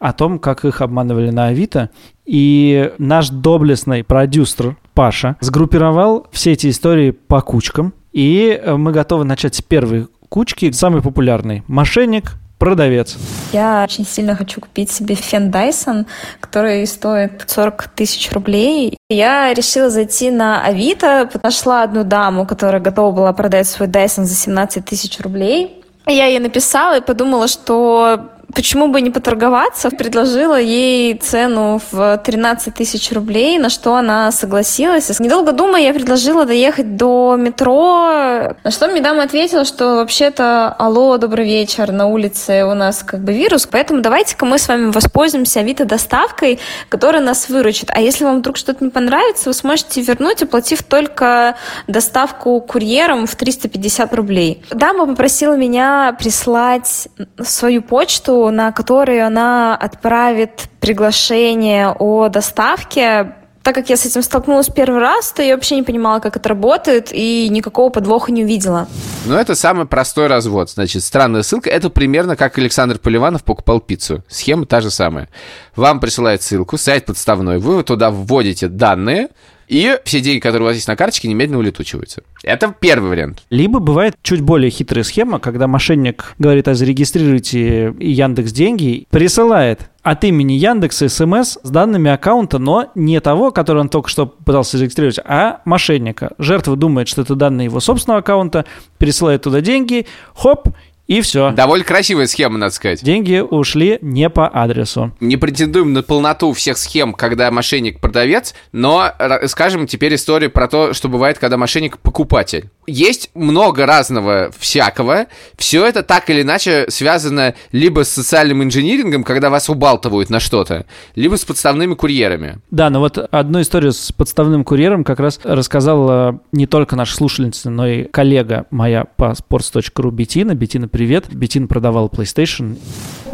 [0.00, 1.90] о том, как их обманывали на Авито.
[2.24, 7.94] И наш доблестный продюсер Паша сгруппировал все эти истории по кучкам.
[8.12, 11.62] И э, мы готовы начать с первой кучки, самый популярный.
[11.68, 13.16] Мошенник, продавец.
[13.52, 16.06] Я очень сильно хочу купить себе фен Dyson,
[16.40, 18.96] который стоит 40 тысяч рублей.
[19.08, 24.34] Я решила зайти на Авито, нашла одну даму, которая готова была продать свой Dyson за
[24.34, 25.77] 17 тысяч рублей.
[26.08, 29.90] Я ей написала и подумала, что почему бы не поторговаться.
[29.90, 35.18] Предложила ей цену в 13 тысяч рублей, на что она согласилась.
[35.20, 41.18] Недолго думая, я предложила доехать до метро, на что мне дама ответила, что вообще-то алло,
[41.18, 45.60] добрый вечер, на улице у нас как бы вирус, поэтому давайте-ка мы с вами воспользуемся
[45.60, 46.58] Авито доставкой,
[46.88, 47.90] которая нас выручит.
[47.92, 51.56] А если вам вдруг что-то не понравится, вы сможете вернуть, оплатив только
[51.86, 54.62] доставку курьером в 350 рублей.
[54.70, 57.08] Дама попросила меня прислать
[57.42, 63.34] свою почту, на которой она отправит приглашение о доставке.
[63.62, 66.48] Так как я с этим столкнулась первый раз, то я вообще не понимала, как это
[66.48, 68.88] работает, и никакого подвоха не увидела.
[69.26, 70.70] Ну, это самый простой развод.
[70.70, 71.68] Значит, странная ссылка.
[71.68, 74.22] Это примерно как Александр Поливанов покупал пиццу.
[74.28, 75.28] Схема та же самая.
[75.76, 79.28] Вам присылают ссылку, сайт подставной, вы туда вводите данные,
[79.68, 82.22] и все деньги, которые у вас есть на карточке, немедленно улетучиваются.
[82.42, 83.42] Это первый вариант.
[83.50, 90.24] Либо бывает чуть более хитрая схема, когда мошенник говорит, а зарегистрируйте Яндекс деньги, присылает от
[90.24, 95.20] имени Яндекса смс с данными аккаунта, но не того, который он только что пытался зарегистрировать,
[95.24, 96.32] а мошенника.
[96.38, 98.64] Жертва думает, что это данные его собственного аккаунта,
[98.96, 100.68] пересылает туда деньги, хоп,
[101.08, 101.52] И все.
[101.52, 103.02] Довольно красивая схема, надо сказать.
[103.02, 105.12] Деньги ушли не по адресу.
[105.20, 109.12] Не претендуем на полноту всех схем, когда мошенник продавец, но
[109.46, 112.68] скажем теперь историю про то, что бывает, когда мошенник покупатель.
[112.86, 115.26] Есть много разного всякого.
[115.56, 120.84] Все это так или иначе связано либо с социальным инжинирингом, когда вас убалтывают на что-то,
[121.14, 122.58] либо с подставными курьерами.
[122.70, 127.70] Да, но вот одну историю с подставным курьером как раз рассказала не только наша слушательница,
[127.70, 130.54] но и коллега моя по sports.ru Бетина.
[130.54, 131.26] Бетина, привет.
[131.32, 132.76] Бетин продавал PlayStation.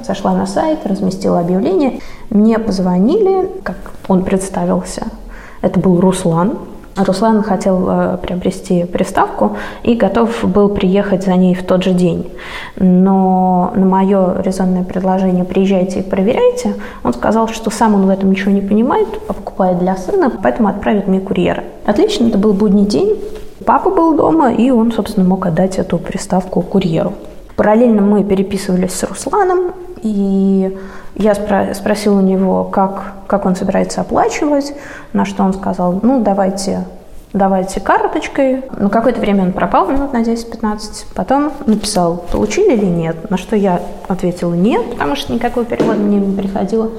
[0.06, 2.00] Зашла на сайт, разместила объявление.
[2.28, 5.06] Мне позвонили, как он представился.
[5.62, 6.58] Это был Руслан.
[6.94, 12.30] Руслан хотел э, приобрести приставку и готов был приехать за ней в тот же день.
[12.76, 18.30] Но на мое резонное предложение «приезжайте и проверяйте», он сказал, что сам он в этом
[18.30, 21.64] ничего не понимает, а покупает для сына, поэтому отправит мне курьера.
[21.86, 23.18] Отлично, это был будний день.
[23.64, 27.14] Папа был дома, и он, собственно, мог отдать эту приставку курьеру.
[27.56, 30.76] Параллельно мы переписывались с Русланом, и
[31.14, 34.74] я спро- спросила у него, как, как он собирается оплачивать,
[35.12, 36.84] на что он сказал, ну, давайте,
[37.32, 38.64] давайте карточкой.
[38.76, 41.06] Но какое-то время он пропал, минут на 10-15.
[41.14, 46.18] Потом написал, получили или нет, на что я ответила нет, потому что никакого перевода мне
[46.18, 46.90] не приходило.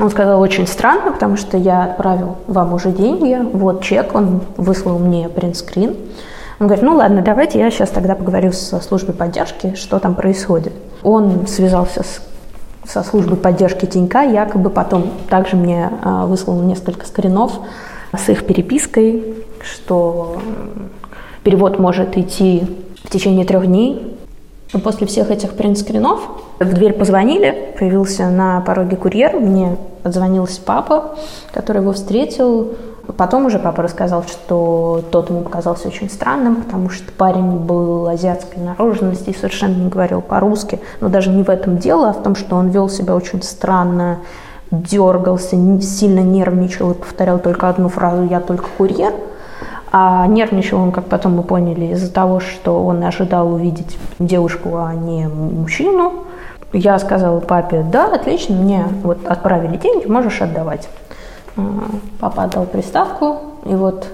[0.00, 4.98] Он сказал, очень странно, потому что я отправил вам уже деньги, вот чек, он выслал
[4.98, 5.94] мне принтскрин.
[6.62, 10.72] Он говорит, ну ладно, давайте я сейчас тогда поговорю со службой поддержки, что там происходит.
[11.02, 12.22] Он связался с,
[12.88, 17.58] со службой поддержки Тинька, якобы потом также мне а, выслал несколько скринов
[18.16, 20.36] с их перепиской, что
[21.42, 22.62] перевод может идти
[23.02, 24.16] в течение трех дней.
[24.72, 26.20] И После всех этих принт-скринов
[26.60, 31.16] в дверь позвонили, появился на пороге курьер, мне отзвонился папа,
[31.52, 32.76] который его встретил.
[33.16, 38.62] Потом уже папа рассказал, что тот ему показался очень странным, потому что парень был азиатской
[38.62, 40.80] наружности и совершенно не говорил по-русски.
[41.00, 44.18] Но даже не в этом дело, а в том, что он вел себя очень странно,
[44.70, 49.12] дергался, сильно нервничал и повторял только одну фразу «я только курьер».
[49.94, 54.94] А нервничал он, как потом мы поняли, из-за того, что он ожидал увидеть девушку, а
[54.94, 56.24] не мужчину.
[56.72, 60.88] Я сказала папе, да, отлично, мне вот отправили деньги, можешь отдавать.
[62.20, 64.06] Папа отдал приставку, и вот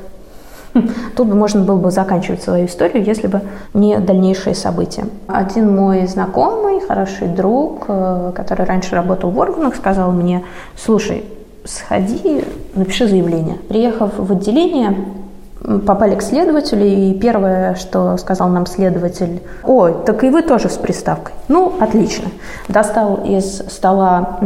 [1.16, 3.42] тут бы можно было бы заканчивать свою историю, если бы
[3.74, 5.06] не дальнейшие события.
[5.26, 10.44] Один мой знакомый, хороший друг, э, который раньше работал в органах, сказал мне,
[10.76, 11.24] слушай,
[11.64, 13.56] сходи, напиши заявление.
[13.68, 14.96] Приехав в отделение,
[15.86, 20.76] попали к следователю, и первое, что сказал нам следователь, ой, так и вы тоже с
[20.76, 21.34] приставкой.
[21.48, 22.28] Ну, отлично.
[22.68, 24.38] Достал из стола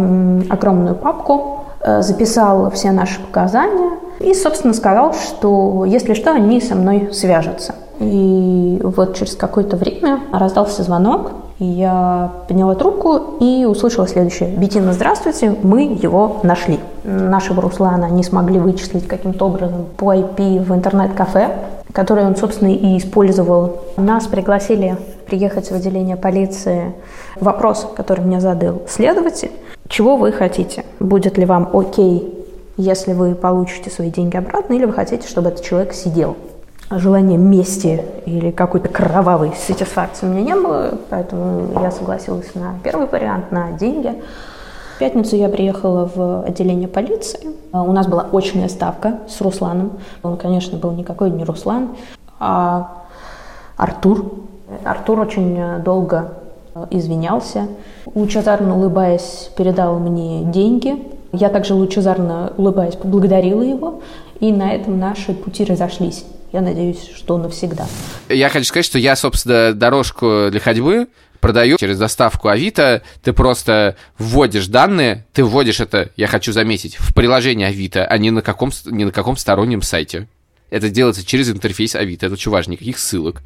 [0.48, 3.90] огромную папку, записал все наши показания
[4.21, 7.75] и, собственно, сказал, что если что, они со мной свяжутся.
[7.99, 14.51] И вот через какое-то время раздался звонок, я подняла трубку и услышала следующее.
[14.51, 16.81] Бетина, здравствуйте, мы его нашли.
[17.05, 21.51] Нашего Руслана не смогли вычислить каким-то образом по IP в интернет-кафе,
[21.92, 23.79] которое он, собственно, и использовал.
[23.97, 26.95] Нас пригласили приехать в отделение полиции.
[27.38, 29.53] Вопрос, который мне задал следователь,
[29.92, 30.87] чего вы хотите?
[31.00, 32.46] Будет ли вам окей,
[32.78, 36.35] если вы получите свои деньги обратно, или вы хотите, чтобы этот человек сидел?
[36.90, 43.07] Желания мести или какой-то кровавой сатисфакции у меня не было, поэтому я согласилась на первый
[43.07, 44.14] вариант, на деньги.
[44.96, 47.50] В пятницу я приехала в отделение полиции.
[47.70, 49.98] А У нас была очная ставка с Русланом.
[50.22, 51.90] Он, конечно, был никакой не Руслан,
[52.40, 53.05] а
[53.76, 54.24] Артур.
[54.85, 56.33] Артур очень э, долго
[56.91, 57.69] извинялся.
[58.15, 60.97] Лучезарно улыбаясь, передал мне деньги.
[61.33, 64.03] Я также лучезарно улыбаясь поблагодарила его.
[64.41, 66.25] И на этом наши пути разошлись.
[66.53, 67.87] Я надеюсь, что навсегда.
[68.29, 71.09] Я хочу сказать, что я, собственно, дорожку для ходьбы
[71.43, 73.03] продаю через доставку Авито.
[73.23, 78.31] Ты просто вводишь данные, ты вводишь это, я хочу заметить, в приложение Авито, а не
[78.31, 80.29] на каком, не на каком стороннем сайте.
[80.71, 83.43] Это делается через интерфейс Авито, это очень важно, никаких ссылок.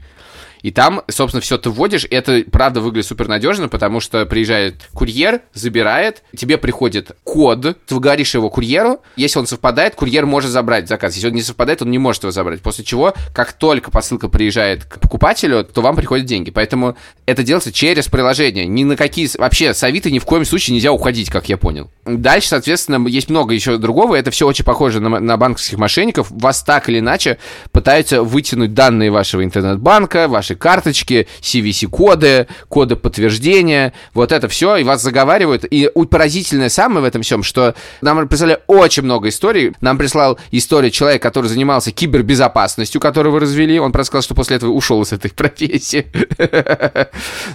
[0.67, 4.89] И там, собственно, все ты вводишь, и это правда выглядит супер надежно, потому что приезжает
[4.93, 10.89] курьер, забирает, тебе приходит код, ты говоришь его курьеру, если он совпадает, курьер может забрать
[10.89, 11.15] заказ.
[11.15, 12.63] Если он не совпадает, он не может его забрать.
[12.63, 16.51] После чего, как только посылка приезжает к покупателю, то вам приходят деньги.
[16.51, 18.67] Поэтому это делается через приложение.
[18.67, 19.31] Ни на какие...
[19.39, 21.93] Вообще, с Авито ни в коем случае нельзя уходить, как я понял.
[22.05, 24.17] Дальше, соответственно, есть много еще другого.
[24.17, 26.29] Это все очень похоже на, на банковских мошенников.
[26.33, 27.39] Вас так или иначе
[27.71, 35.03] пытаются вытянуть данные вашего интернет-банка, вашей карточки, CVC-коды, коды подтверждения, вот это все, и вас
[35.03, 35.65] заговаривают.
[35.65, 39.73] И поразительное самое в этом всем, что нам прислали очень много историй.
[39.81, 43.79] Нам прислал историю человека, который занимался кибербезопасностью, которого развели.
[43.79, 46.07] Он просто сказал, что после этого ушел из этой профессии.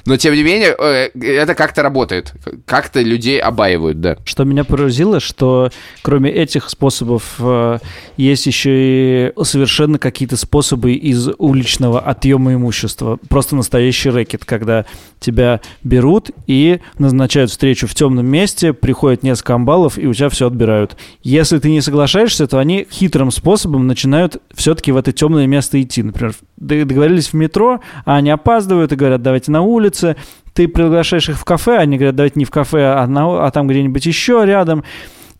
[0.06, 2.34] Но, тем не менее, э, это как-то работает.
[2.66, 4.18] Как-то людей обаивают, да.
[4.26, 7.80] Что меня поразило, что кроме этих способов э,
[8.18, 12.90] есть еще и совершенно какие-то способы из уличного отъема имущества.
[13.30, 14.86] Просто настоящий рэкет, когда
[15.19, 20.48] тебя берут и назначают встречу в темном месте, приходят несколько амбалов и у тебя все
[20.48, 20.98] отбирают.
[21.23, 26.04] Если ты не соглашаешься, то они хитрым способом начинают все-таки в это темное место идти.
[26.04, 30.15] Например, договорились в метро, а они опаздывают и говорят, давайте на улице.
[30.54, 33.67] Ты приглашаешь их в кафе, они говорят, давайте не в кафе, а, на, а там
[33.67, 34.83] где-нибудь еще рядом.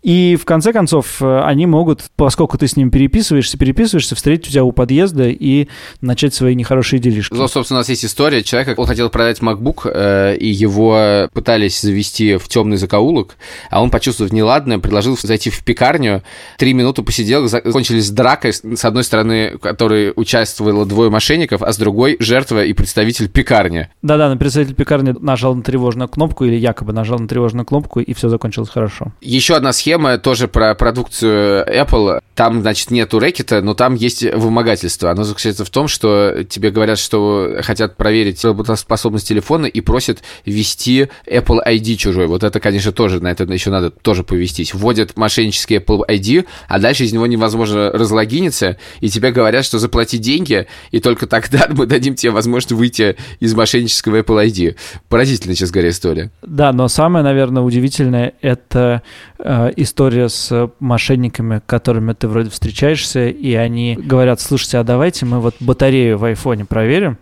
[0.02, 4.52] И в конце концов э, они могут, поскольку ты с ним переписываешься, переписываешься, встретить у
[4.52, 5.68] тебя у подъезда и
[6.02, 7.34] начать свои нехорошие делишки.
[7.34, 11.82] Ну, собственно, у нас есть история человека, он хотел продать MacBook, э, и его пытались
[11.82, 13.36] завести в темный закоулок,
[13.70, 16.24] а он, почувствовав неладное, предложил зайти в пекарню,
[16.58, 21.78] три минуты посидел, закончились дракой, с одной стороны, в которой участвовало двое мошенников, а с
[21.78, 23.90] другой жертва и представитель пекарни.
[24.02, 28.14] Да-да, но представитель пекарни нажал на тревожную кнопку или якобы нажал на тревожную кнопку, и
[28.14, 29.14] все закончилось хорошо.
[29.22, 32.22] Еще одна схема схема тоже про продукцию Apple.
[32.42, 35.12] Там, значит, нету рэкета, но там есть вымогательство.
[35.12, 41.10] Оно заключается в том, что тебе говорят, что хотят проверить работоспособность телефона и просят ввести
[41.28, 42.26] Apple ID чужой.
[42.26, 44.74] Вот это, конечно, тоже, на это еще надо тоже повестись.
[44.74, 50.18] Вводят мошеннический Apple ID, а дальше из него невозможно разлогиниться, и тебе говорят, что заплати
[50.18, 54.78] деньги, и только тогда мы дадим тебе возможность выйти из мошеннического Apple ID.
[55.10, 56.32] Поразительная, сейчас говоря, история.
[56.42, 59.04] Да, но самое, наверное, удивительное— это
[59.38, 65.40] э, история с мошенниками, которыми ты вроде встречаешься, и они говорят, слушайте, а давайте мы
[65.40, 67.18] вот батарею в айфоне проверим,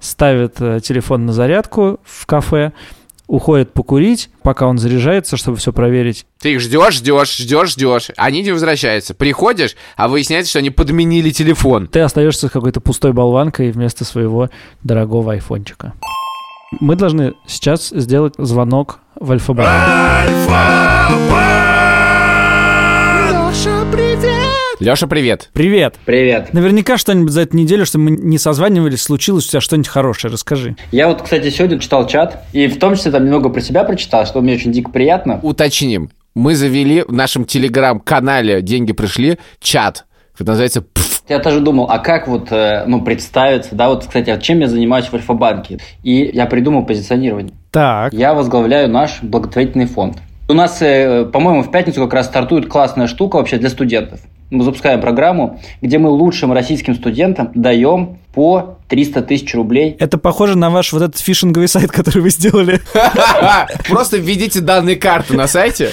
[0.00, 2.72] ставят э, телефон на зарядку в кафе,
[3.28, 6.26] уходит покурить, пока он заряжается, чтобы все проверить.
[6.40, 8.10] Ты их ждешь, ждешь, ждешь, ждешь.
[8.16, 9.14] Они не возвращаются.
[9.14, 11.86] Приходишь, а выясняется, что они подменили телефон.
[11.86, 14.50] Ты остаешься с какой-то пустой болванкой вместо своего
[14.82, 15.92] дорогого айфончика.
[16.80, 19.68] Мы должны сейчас сделать звонок в Альфа-банк.
[19.68, 21.67] Альфа-банк!
[24.80, 25.50] Леша, привет.
[25.52, 25.96] Привет.
[26.04, 26.52] Привет.
[26.52, 30.32] Наверняка что-нибудь за эту неделю, что мы не созванивались, случилось у тебя что-нибудь хорошее.
[30.32, 30.76] Расскажи.
[30.92, 34.24] Я вот, кстати, сегодня читал чат, и в том числе там немного про себя прочитал,
[34.24, 35.40] что мне очень дико приятно.
[35.42, 36.10] Уточним.
[36.36, 40.04] Мы завели в нашем телеграм-канале «Деньги пришли» чат.
[40.38, 41.24] Это называется «Пф».
[41.28, 44.68] Я тоже думал, а как вот, э, ну, представиться, да, вот, кстати, а чем я
[44.68, 45.80] занимаюсь в Альфа-банке?
[46.04, 47.52] И я придумал позиционирование.
[47.72, 48.12] Так.
[48.12, 50.18] Я возглавляю наш благотворительный фонд.
[50.48, 54.20] У нас, э, по-моему, в пятницу как раз стартует классная штука вообще для студентов
[54.50, 59.96] мы запускаем программу, где мы лучшим российским студентам даем по 300 тысяч рублей.
[59.98, 62.80] Это похоже на ваш вот этот фишинговый сайт, который вы сделали.
[63.88, 65.90] Просто введите данные карты на сайте.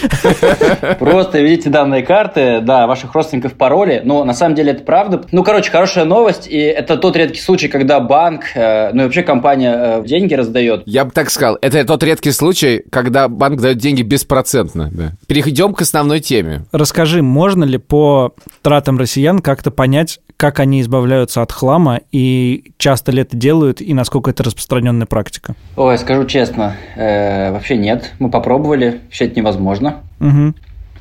[0.99, 4.03] Просто введите данные карты, да, ваших родственников пароли.
[4.05, 5.25] Но на самом деле это правда.
[5.31, 6.47] Ну, короче, хорошая новость.
[6.47, 10.83] И это тот редкий случай, когда банк, э, ну и вообще компания э, деньги раздает.
[10.85, 14.91] Я бы так сказал, это тот редкий случай, когда банк дает деньги беспроцентно.
[14.93, 15.13] Да.
[15.25, 16.65] Перейдем к основной теме.
[16.71, 22.34] Расскажи, можно ли по тратам россиян как-то понять, как они избавляются от хлама и
[22.77, 25.55] часто ли это делают и насколько это распространенная практика?
[25.75, 28.11] Ой, скажу честно, э, вообще нет.
[28.19, 30.03] Мы попробовали, вообще это невозможно.
[30.19, 30.53] Угу.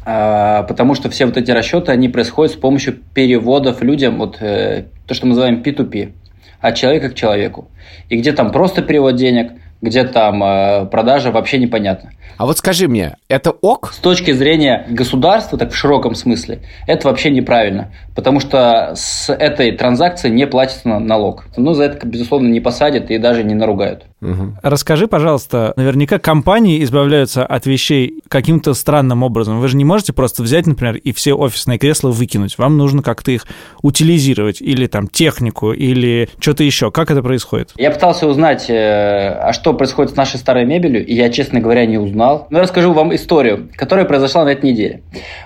[0.07, 4.85] Э, потому что все вот эти расчеты, они происходят с помощью переводов людям, вот э,
[5.07, 6.13] то, что мы называем P2P,
[6.61, 7.69] от человека к человеку.
[8.09, 12.11] И где там просто перевод денег, где там э, продажа вообще непонятно.
[12.37, 13.93] А вот скажи мне, это ок?
[13.93, 19.73] С точки зрения государства, так в широком смысле, это вообще неправильно, потому что с этой
[19.73, 21.45] транзакции не платится налог.
[21.57, 24.05] Ну, за это, безусловно, не посадят и даже не наругают.
[24.21, 24.59] Угу.
[24.63, 29.61] Расскажи, пожалуйста, наверняка компании избавляются от вещей каким-то странным образом.
[29.61, 32.57] Вы же не можете просто взять, например, и все офисные кресла выкинуть.
[32.57, 33.47] Вам нужно как-то их
[33.83, 36.91] утилизировать, или там технику, или что-то еще.
[36.91, 37.73] Как это происходит?
[37.77, 41.85] Я пытался узнать, э, а что происходит с нашей старой мебелью, и я, честно говоря,
[41.85, 42.47] не узнал.
[42.51, 45.03] Но я расскажу вам историю, которая произошла на этой неделе.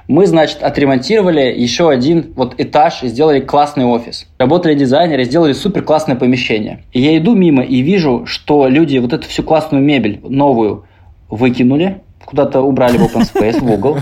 [0.07, 4.27] Мы, значит, отремонтировали еще один вот этаж и сделали классный офис.
[4.39, 6.85] Работали дизайнеры, сделали супер классное помещение.
[6.93, 10.85] И я иду мимо и вижу, что люди вот эту всю классную мебель новую
[11.31, 13.99] выкинули, куда-то убрали в open space, в угол,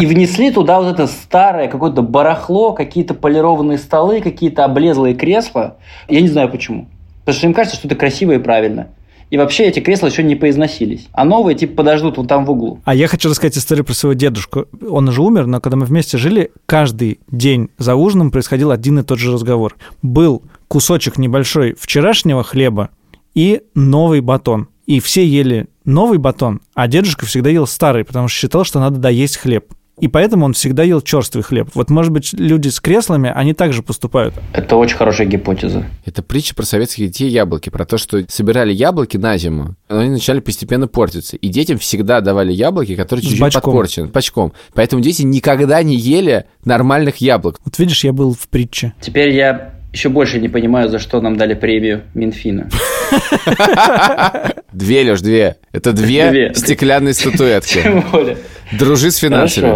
[0.00, 5.76] и внесли туда вот это старое какое-то барахло, какие-то полированные столы, какие-то облезлые кресла.
[6.08, 6.86] Я не знаю почему.
[7.24, 8.88] Потому что им кажется, что это красиво и правильно.
[9.30, 11.08] И вообще эти кресла еще не поизносились.
[11.12, 12.80] А новые типа подождут вот там в углу.
[12.84, 14.66] А я хочу рассказать историю про своего дедушку.
[14.88, 19.02] Он уже умер, но когда мы вместе жили, каждый день за ужином происходил один и
[19.02, 19.76] тот же разговор.
[20.02, 22.90] Был кусочек небольшой вчерашнего хлеба
[23.34, 24.68] и новый батон.
[24.86, 28.98] И все ели новый батон, а дедушка всегда ел старый, потому что считал, что надо
[28.98, 29.72] доесть хлеб.
[30.00, 31.68] И поэтому он всегда ел черствый хлеб.
[31.74, 34.34] Вот, может быть, люди с креслами, они также поступают.
[34.52, 35.84] Это очень хорошая гипотеза.
[36.04, 40.10] Это притча про советских детей яблоки, про то, что собирали яблоки на зиму, но они
[40.10, 41.36] начали постепенно портиться.
[41.36, 44.52] И детям всегда давали яблоки, которые чуть-чуть подпорчены, пачком.
[44.74, 47.60] Поэтому дети никогда не ели нормальных яблок.
[47.64, 48.94] Вот видишь, я был в притче.
[49.00, 52.68] Теперь я еще больше не понимаю, за что нам дали премию Минфина.
[54.72, 55.56] Две, Леш, две.
[55.72, 56.54] Это две, Две.
[56.54, 57.80] стеклянные статуэтки.
[57.82, 58.38] Тем более.
[58.78, 59.66] Дружи с финансами.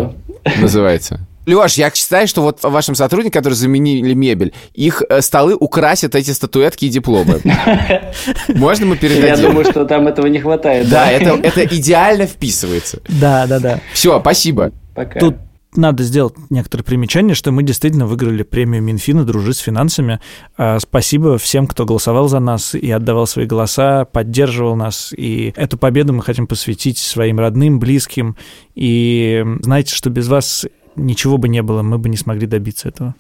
[0.45, 0.61] Хорошо.
[0.61, 1.21] Называется.
[1.47, 6.31] Леш, я считаю, что вот вашим сотрудникам, которые заменили мебель, их э, столы украсят эти
[6.31, 7.41] статуэтки и дипломы.
[8.49, 9.47] Можно мы Я передадим?
[9.47, 10.91] думаю, что там этого не хватает.
[10.91, 13.01] Да, это, это идеально вписывается.
[13.09, 13.81] Да, да, да.
[13.95, 14.73] Все, спасибо.
[14.95, 15.21] Пока.
[15.21, 15.37] Тут
[15.79, 20.21] надо сделать некоторые примечания, что мы действительно выиграли премию Минфина «Дружи с финансами».
[20.57, 25.15] А, Спасибо всем, кто голосовал за нас и отдавал свои голоса, поддерживал нас.
[25.17, 28.37] И эту победу мы хотим посвятить своим родным, близким.
[28.75, 30.67] И знаете, что без вас
[30.97, 33.15] ничего бы не было, мы бы не смогли добиться этого.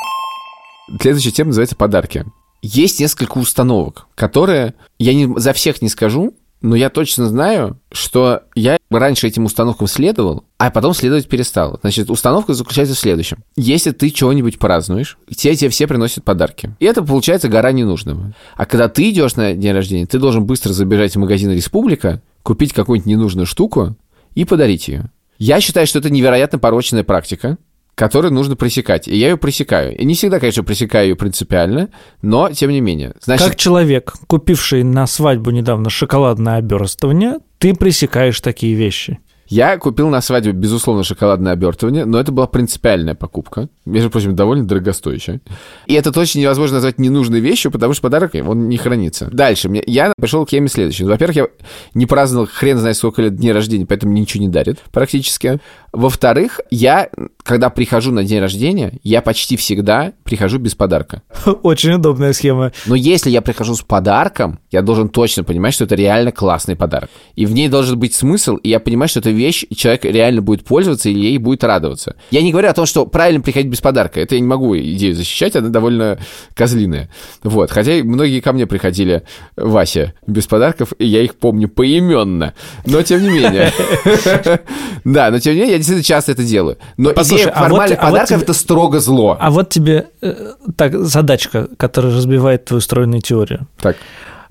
[1.00, 2.24] Следующая тема называется «Подарки».
[2.60, 8.42] Есть несколько установок, которые, я не, за всех не скажу, но я точно знаю, что
[8.54, 11.78] я раньше этим установкам следовал, а потом следовать перестал.
[11.82, 13.38] Значит, установка заключается в следующем.
[13.56, 16.74] Если ты чего-нибудь празднуешь, те тебе все приносят подарки.
[16.80, 18.34] И это получается гора ненужного.
[18.56, 22.72] А когда ты идешь на день рождения, ты должен быстро забежать в магазин «Республика», купить
[22.72, 23.96] какую-нибудь ненужную штуку
[24.34, 25.10] и подарить ее.
[25.38, 27.58] Я считаю, что это невероятно порочная практика,
[27.98, 29.08] которую нужно пресекать.
[29.08, 29.96] И я ее пресекаю.
[29.96, 31.88] И не всегда, конечно, пресекаю ее принципиально,
[32.22, 33.14] но тем не менее.
[33.20, 39.18] Значит, Как человек, купивший на свадьбу недавно шоколадное оберстывание, ты пресекаешь такие вещи.
[39.50, 43.68] я купил на свадьбе, безусловно, шоколадное обертывание, но это была принципиальная покупка.
[43.86, 45.40] Между прочим, довольно дорогостоящая.
[45.86, 49.28] И это точно невозможно назвать ненужной вещью, потому что подарок, он не хранится.
[49.32, 49.68] Дальше.
[49.70, 51.04] мне- Я пришел к теме следующей.
[51.04, 51.46] Во-первых, я
[51.94, 55.58] не праздновал хрен знает сколько лет дней рождения, поэтому ничего не дарят практически.
[55.94, 57.08] Во-вторых, я,
[57.48, 61.22] когда прихожу на день рождения, я почти всегда прихожу без подарка.
[61.62, 62.72] Очень удобная схема.
[62.84, 67.08] Но если я прихожу с подарком, я должен точно понимать, что это реально классный подарок.
[67.36, 70.42] И в ней должен быть смысл, и я понимаю, что эта вещь, и человек реально
[70.42, 72.16] будет пользоваться или ей будет радоваться.
[72.30, 74.20] Я не говорю о том, что правильно приходить без подарка.
[74.20, 76.18] Это я не могу идею защищать, она довольно
[76.52, 77.08] козлиная.
[77.42, 77.70] Вот.
[77.70, 79.22] Хотя многие ко мне приходили,
[79.56, 82.52] Вася, без подарков, и я их помню поименно.
[82.84, 83.72] Но тем не менее.
[85.04, 86.78] Да, но тем не менее, я действительно часто это делаю.
[86.96, 89.36] Но Послушай, идея а вот формальных а вот подарков тебе- это строго зло.
[89.40, 93.66] А вот тебе э, так задачка, которая разбивает твою стройную теорию.
[93.80, 93.96] Так.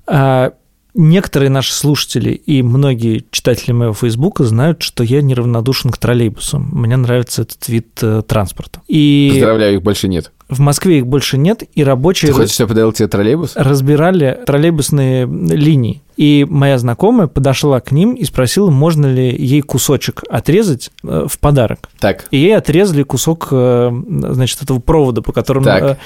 [0.06, 0.52] А,
[0.94, 6.68] некоторые наши слушатели и многие читатели моего Фейсбука знают, что я неравнодушен к троллейбусам.
[6.72, 8.80] Мне нравится этот вид э, транспорта.
[8.88, 10.32] И Поздравляю, их больше нет.
[10.48, 13.52] в Москве их больше нет, и рабочие Ты хочешь, чтобы подарил тебе троллейбус?
[13.54, 16.02] разбирали троллейбусные линии.
[16.16, 21.38] И моя знакомая подошла к ним и спросила, можно ли ей кусочек отрезать э, в
[21.38, 21.88] подарок.
[22.00, 22.26] Так.
[22.32, 25.64] И ей отрезали кусок, э, значит, этого провода, по которому...
[25.64, 25.98] Так.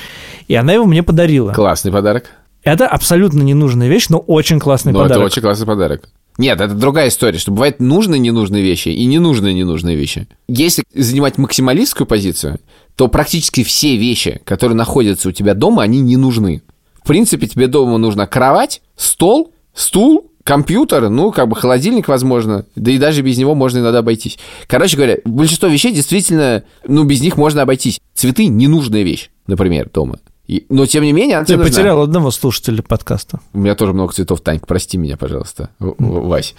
[0.49, 1.53] И она его мне подарила.
[1.53, 2.26] Классный подарок.
[2.62, 5.16] Это абсолютно ненужная вещь, но очень классный Но подарок.
[5.16, 6.08] это очень классный подарок.
[6.38, 10.28] Нет, это другая история, что бывают нужные ненужные вещи и ненужные ненужные вещи.
[10.48, 12.58] Если занимать максималистскую позицию,
[12.96, 16.62] то практически все вещи, которые находятся у тебя дома, они не нужны.
[17.02, 22.90] В принципе, тебе дома нужна кровать, стол, стул, компьютер, ну, как бы холодильник, возможно, да
[22.90, 24.38] и даже без него можно иногда обойтись.
[24.66, 28.00] Короче говоря, большинство вещей действительно, ну, без них можно обойтись.
[28.14, 30.18] Цветы– ненужная вещь, например, дома.
[30.53, 31.70] И- но, тем не менее, она Ты нужна.
[31.70, 33.40] потерял одного слушателя подкаста.
[33.55, 36.55] У меня тоже много цветов, Танька, прости меня, пожалуйста, Вась.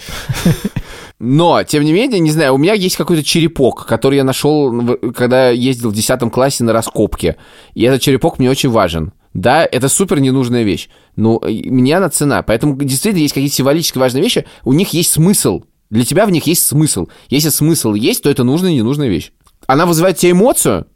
[1.20, 5.50] Но, тем не менее, не знаю, у меня есть какой-то черепок, который я нашел, когда
[5.52, 7.36] ездил в 10 классе на раскопке.
[7.76, 9.14] И этот черепок мне очень важен.
[9.36, 10.90] Да, это супер ненужная вещь.
[11.16, 12.42] Но мне она цена.
[12.42, 15.62] Поэтому действительно есть какие-то символически важные вещи, у них есть смысл.
[15.92, 17.08] Для тебя в них есть смысл.
[17.30, 19.32] Если смысл есть, то это нужная и ненужная вещь.
[19.68, 20.88] Она вызывает тебе эмоцию,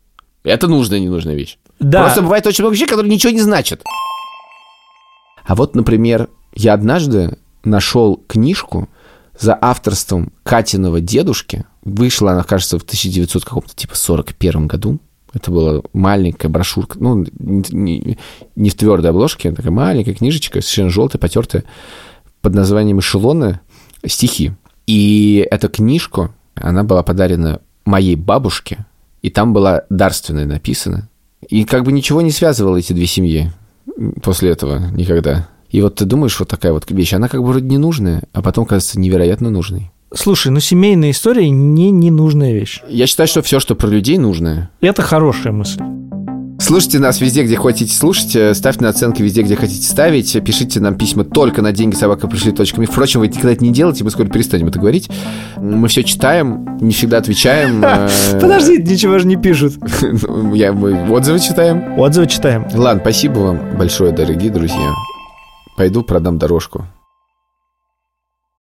[0.44, 1.60] это нужная и ненужная вещь.
[1.80, 2.04] Да.
[2.04, 3.84] Просто бывает очень много вещей, которые ничего не значат.
[5.46, 8.90] А вот, например, я однажды нашел книжку
[9.40, 11.66] за авторством Катиного дедушки.
[11.84, 15.00] Вышла она, кажется, в 1900 каком-то типа 41 году.
[15.34, 18.18] Это была маленькая брошюрка, ну, не,
[18.56, 21.64] не в твердой обложке, а такая маленькая книжечка, совершенно желтая, потертая,
[22.42, 23.60] под названием «Эшелоны.
[24.06, 24.54] Стихи».
[24.88, 28.86] И эту книжку, она была подарена моей бабушке,
[29.22, 31.10] и там была дарственная написана.
[31.48, 33.52] И как бы ничего не связывало эти две семьи
[34.24, 35.50] после этого никогда.
[35.70, 38.66] И вот ты думаешь, вот такая вот вещь, она как бы вроде ненужная, а потом
[38.66, 39.92] кажется невероятно нужной.
[40.14, 42.82] Слушай, ну семейная история не ненужная вещь.
[42.88, 44.70] Я считаю, что все, что про людей нужное.
[44.80, 45.82] Это хорошая мысль.
[46.68, 50.82] Слушайте нас везде, где хотите слушать, э, ставьте на оценки везде, где хотите ставить, пишите
[50.82, 54.68] нам письма только на деньги собака Впрочем, вы никогда это не делаете, мы скоро перестанем
[54.68, 55.10] это говорить.
[55.56, 57.82] Мы все читаем, не всегда отвечаем.
[57.86, 59.76] э, Подожди, ничего же не пишут.
[60.54, 61.98] Я, мы отзывы читаем.
[61.98, 62.68] Отзывы читаем.
[62.74, 64.92] Ладно, спасибо вам большое, дорогие друзья.
[65.78, 66.86] Пойду продам дорожку.